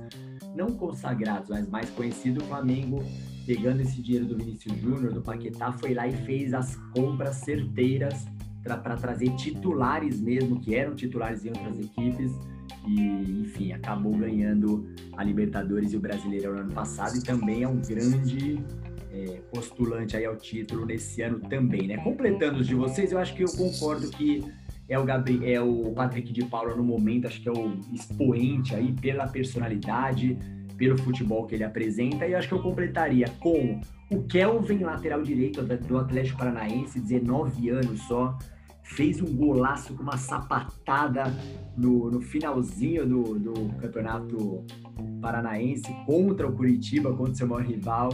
não 0.54 0.68
consagrados, 0.68 1.48
mas 1.48 1.68
mais 1.68 1.88
conhecidos. 1.90 2.42
O 2.42 2.46
Flamengo 2.46 3.02
pegando 3.48 3.80
esse 3.80 4.02
dinheiro 4.02 4.26
do 4.26 4.36
Vinícius 4.36 4.78
Júnior, 4.78 5.10
do 5.10 5.22
Paquetá, 5.22 5.72
foi 5.72 5.94
lá 5.94 6.06
e 6.06 6.12
fez 6.26 6.52
as 6.52 6.76
compras 6.94 7.36
certeiras 7.36 8.26
para 8.62 8.94
trazer 8.94 9.34
titulares 9.36 10.20
mesmo, 10.20 10.60
que 10.60 10.74
eram 10.74 10.94
titulares 10.94 11.46
em 11.46 11.48
outras 11.48 11.80
equipes. 11.80 12.30
E, 12.86 13.40
enfim, 13.40 13.72
acabou 13.72 14.14
ganhando 14.14 14.86
a 15.16 15.24
Libertadores 15.24 15.94
e 15.94 15.96
o 15.96 16.00
Brasileirão 16.00 16.52
no 16.52 16.60
ano 16.60 16.72
passado 16.72 17.16
e 17.16 17.22
também 17.22 17.62
é 17.62 17.68
um 17.68 17.80
grande 17.80 18.62
é, 19.10 19.40
postulante 19.50 20.14
aí 20.14 20.26
ao 20.26 20.36
título 20.36 20.84
nesse 20.84 21.22
ano 21.22 21.40
também, 21.40 21.88
né? 21.88 21.96
Completando 21.98 22.60
os 22.60 22.66
de 22.66 22.74
vocês, 22.74 23.12
eu 23.12 23.18
acho 23.18 23.34
que 23.34 23.44
eu 23.44 23.52
concordo 23.52 24.10
que 24.10 24.44
é 24.90 24.98
o 24.98 25.04
Gabriel, 25.04 25.42
é 25.46 25.60
o 25.60 25.92
Patrick 25.92 26.32
de 26.32 26.44
Paula 26.44 26.76
no 26.76 26.84
momento, 26.84 27.26
acho 27.26 27.40
que 27.40 27.48
é 27.48 27.52
o 27.52 27.78
expoente 27.94 28.74
aí 28.74 28.92
pela 28.92 29.26
personalidade, 29.26 30.38
pelo 30.78 30.96
futebol 30.96 31.44
que 31.46 31.56
ele 31.56 31.64
apresenta. 31.64 32.26
E 32.26 32.34
acho 32.34 32.48
que 32.48 32.54
eu 32.54 32.62
completaria 32.62 33.26
com 33.40 33.80
o 34.10 34.22
Kelvin, 34.22 34.78
lateral 34.78 35.22
direito 35.22 35.60
do 35.62 35.98
Atlético 35.98 36.38
Paranaense, 36.38 37.00
19 37.00 37.68
anos 37.68 38.00
só. 38.02 38.38
Fez 38.82 39.20
um 39.20 39.36
golaço 39.36 39.94
com 39.94 40.02
uma 40.02 40.16
sapatada 40.16 41.24
no, 41.76 42.10
no 42.10 42.22
finalzinho 42.22 43.06
do, 43.06 43.38
do 43.38 43.52
campeonato 43.78 44.64
paranaense 45.20 45.92
contra 46.06 46.48
o 46.48 46.52
Curitiba, 46.52 47.12
contra 47.14 47.32
o 47.32 47.36
seu 47.36 47.46
maior 47.46 47.66
rival 47.66 48.10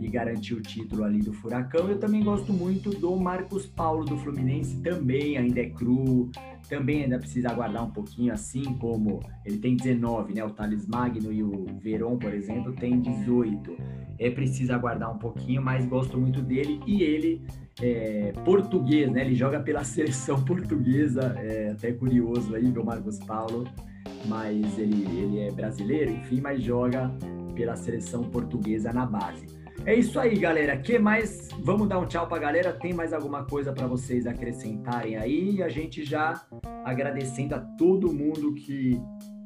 e 0.00 0.08
garantiu 0.08 0.58
o 0.58 0.60
título 0.60 1.04
ali 1.04 1.18
do 1.18 1.32
Furacão. 1.32 1.88
Eu 1.88 1.98
também 1.98 2.22
gosto 2.22 2.52
muito 2.52 2.90
do 2.90 3.16
Marcos 3.16 3.66
Paulo 3.66 4.04
do 4.04 4.16
Fluminense, 4.18 4.80
também 4.82 5.36
ainda 5.36 5.60
é 5.60 5.70
cru, 5.70 6.30
também 6.68 7.04
ainda 7.04 7.18
precisa 7.18 7.50
aguardar 7.50 7.84
um 7.84 7.90
pouquinho, 7.90 8.32
assim 8.32 8.64
como 8.74 9.20
ele 9.44 9.58
tem 9.58 9.76
19, 9.76 10.34
né? 10.34 10.44
O 10.44 10.50
Thales 10.50 10.86
Magno 10.86 11.32
e 11.32 11.42
o 11.42 11.66
Veron, 11.80 12.18
por 12.18 12.32
exemplo, 12.32 12.72
tem 12.72 13.00
18. 13.00 13.76
É 14.18 14.30
preciso 14.30 14.72
aguardar 14.72 15.14
um 15.14 15.18
pouquinho, 15.18 15.62
mas 15.62 15.86
gosto 15.86 16.18
muito 16.18 16.40
dele 16.40 16.80
e 16.86 17.02
ele 17.02 17.42
é 17.80 18.32
português, 18.44 19.10
né? 19.10 19.22
Ele 19.22 19.34
joga 19.34 19.60
pela 19.60 19.84
seleção 19.84 20.42
portuguesa, 20.44 21.34
é 21.38 21.70
até 21.70 21.92
curioso 21.92 22.54
aí 22.54 22.70
ver 22.70 22.78
o 22.78 22.84
Marcos 22.84 23.18
Paulo, 23.18 23.64
mas 24.26 24.78
ele, 24.78 25.04
ele 25.18 25.40
é 25.40 25.50
brasileiro, 25.50 26.10
enfim, 26.10 26.40
mas 26.40 26.62
joga 26.62 27.10
pela 27.54 27.76
seleção 27.76 28.24
portuguesa 28.24 28.92
na 28.92 29.06
base. 29.06 29.46
É 29.84 29.94
isso 29.94 30.18
aí, 30.18 30.36
galera. 30.36 30.76
Que 30.76 30.98
mais? 30.98 31.48
Vamos 31.60 31.88
dar 31.88 31.98
um 31.98 32.06
tchau 32.06 32.26
pra 32.26 32.38
galera. 32.38 32.72
Tem 32.72 32.92
mais 32.92 33.12
alguma 33.12 33.44
coisa 33.44 33.72
para 33.72 33.86
vocês 33.86 34.26
acrescentarem 34.26 35.16
aí? 35.16 35.62
A 35.62 35.68
gente 35.68 36.04
já 36.04 36.42
agradecendo 36.84 37.54
a 37.54 37.60
todo 37.60 38.12
mundo 38.12 38.54
que 38.54 39.00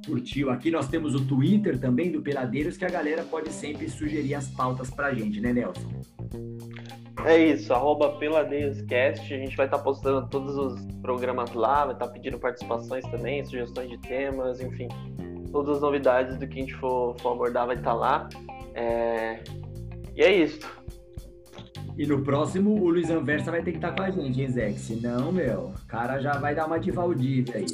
curtiu. 0.06 0.50
Aqui 0.50 0.70
nós 0.70 0.88
temos 0.88 1.14
o 1.14 1.24
Twitter 1.26 1.78
também 1.78 2.10
do 2.10 2.22
Peladeiros, 2.22 2.76
que 2.76 2.84
a 2.84 2.90
galera 2.90 3.22
pode 3.24 3.50
sempre 3.50 3.88
sugerir 3.88 4.34
as 4.34 4.48
pautas 4.48 4.90
pra 4.90 5.12
gente, 5.12 5.40
né, 5.40 5.52
Nelson? 5.52 5.88
É 7.24 7.36
isso, 7.36 7.72
arroba. 7.72 8.18
A 8.18 8.44
gente 8.44 9.56
vai 9.56 9.66
estar 9.66 9.78
tá 9.78 9.78
postando 9.78 10.26
todos 10.28 10.56
os 10.56 10.86
programas 11.02 11.52
lá, 11.52 11.84
vai 11.84 11.94
estar 11.94 12.06
tá 12.06 12.12
pedindo 12.12 12.38
participações 12.38 13.04
também, 13.10 13.44
sugestões 13.44 13.90
de 13.90 13.98
temas, 13.98 14.60
enfim. 14.60 14.88
Todas 15.52 15.76
as 15.76 15.82
novidades 15.82 16.38
do 16.38 16.46
que 16.46 16.58
a 16.58 16.62
gente 16.62 16.74
for, 16.76 17.18
for 17.20 17.32
abordar 17.32 17.66
vai 17.66 17.76
estar 17.76 17.90
tá 17.90 17.96
lá. 17.96 18.28
É, 18.74 19.42
e 20.16 20.22
é 20.22 20.44
isso. 20.44 20.60
E 21.96 22.06
no 22.06 22.22
próximo, 22.22 22.80
o 22.80 22.88
Luiz 22.88 23.10
Anversa 23.10 23.50
vai 23.50 23.62
ter 23.62 23.72
que 23.72 23.76
estar 23.78 23.92
com 23.92 24.02
a 24.02 24.10
gente, 24.10 24.40
hein, 24.40 24.50
Zé? 24.50 24.70
Senão, 24.72 25.30
meu, 25.30 25.74
o 25.76 25.86
cara 25.86 26.18
já 26.20 26.38
vai 26.38 26.54
dar 26.54 26.66
uma 26.66 26.78
de 26.78 26.90
Valdívia 26.90 27.56
aí. 27.56 27.66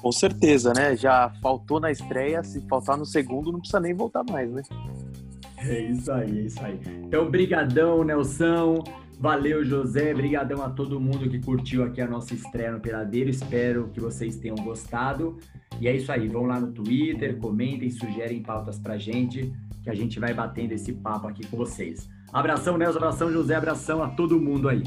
Com 0.00 0.12
certeza, 0.12 0.72
né? 0.72 0.96
Já 0.96 1.30
faltou 1.42 1.80
na 1.80 1.90
estreia, 1.90 2.42
se 2.44 2.60
faltar 2.68 2.96
no 2.96 3.04
segundo, 3.04 3.50
não 3.50 3.58
precisa 3.58 3.80
nem 3.80 3.94
voltar 3.94 4.22
mais, 4.30 4.50
né? 4.50 4.62
É 5.58 5.80
isso 5.90 6.12
aí, 6.12 6.38
é 6.38 6.42
isso 6.42 6.64
aí. 6.64 6.80
Então, 7.04 7.28
brigadão, 7.28 8.04
Nelson. 8.04 8.82
Valeu, 9.18 9.62
José. 9.62 10.14
Brigadão 10.14 10.62
a 10.62 10.70
todo 10.70 10.98
mundo 10.98 11.28
que 11.28 11.38
curtiu 11.40 11.82
aqui 11.82 12.00
a 12.00 12.06
nossa 12.06 12.32
estreia 12.32 12.72
no 12.72 12.80
Peladeiro. 12.80 13.28
Espero 13.28 13.90
que 13.92 14.00
vocês 14.00 14.36
tenham 14.36 14.56
gostado. 14.56 15.36
E 15.78 15.86
é 15.86 15.94
isso 15.94 16.10
aí. 16.10 16.28
Vão 16.28 16.46
lá 16.46 16.58
no 16.58 16.72
Twitter, 16.72 17.36
comentem, 17.38 17.90
sugerem 17.90 18.40
pautas 18.40 18.78
pra 18.78 18.96
gente 18.96 19.52
que 19.82 19.90
a 19.90 19.94
gente 19.94 20.20
vai 20.20 20.34
batendo 20.34 20.72
esse 20.72 20.92
papo 20.92 21.26
aqui 21.26 21.46
com 21.46 21.56
vocês. 21.56 22.08
Abração, 22.32 22.76
Nelson, 22.76 22.98
abração, 22.98 23.32
José, 23.32 23.54
abração 23.54 24.02
a 24.02 24.08
todo 24.08 24.40
mundo 24.40 24.68
aí. 24.68 24.82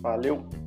Valeu! 0.00 0.63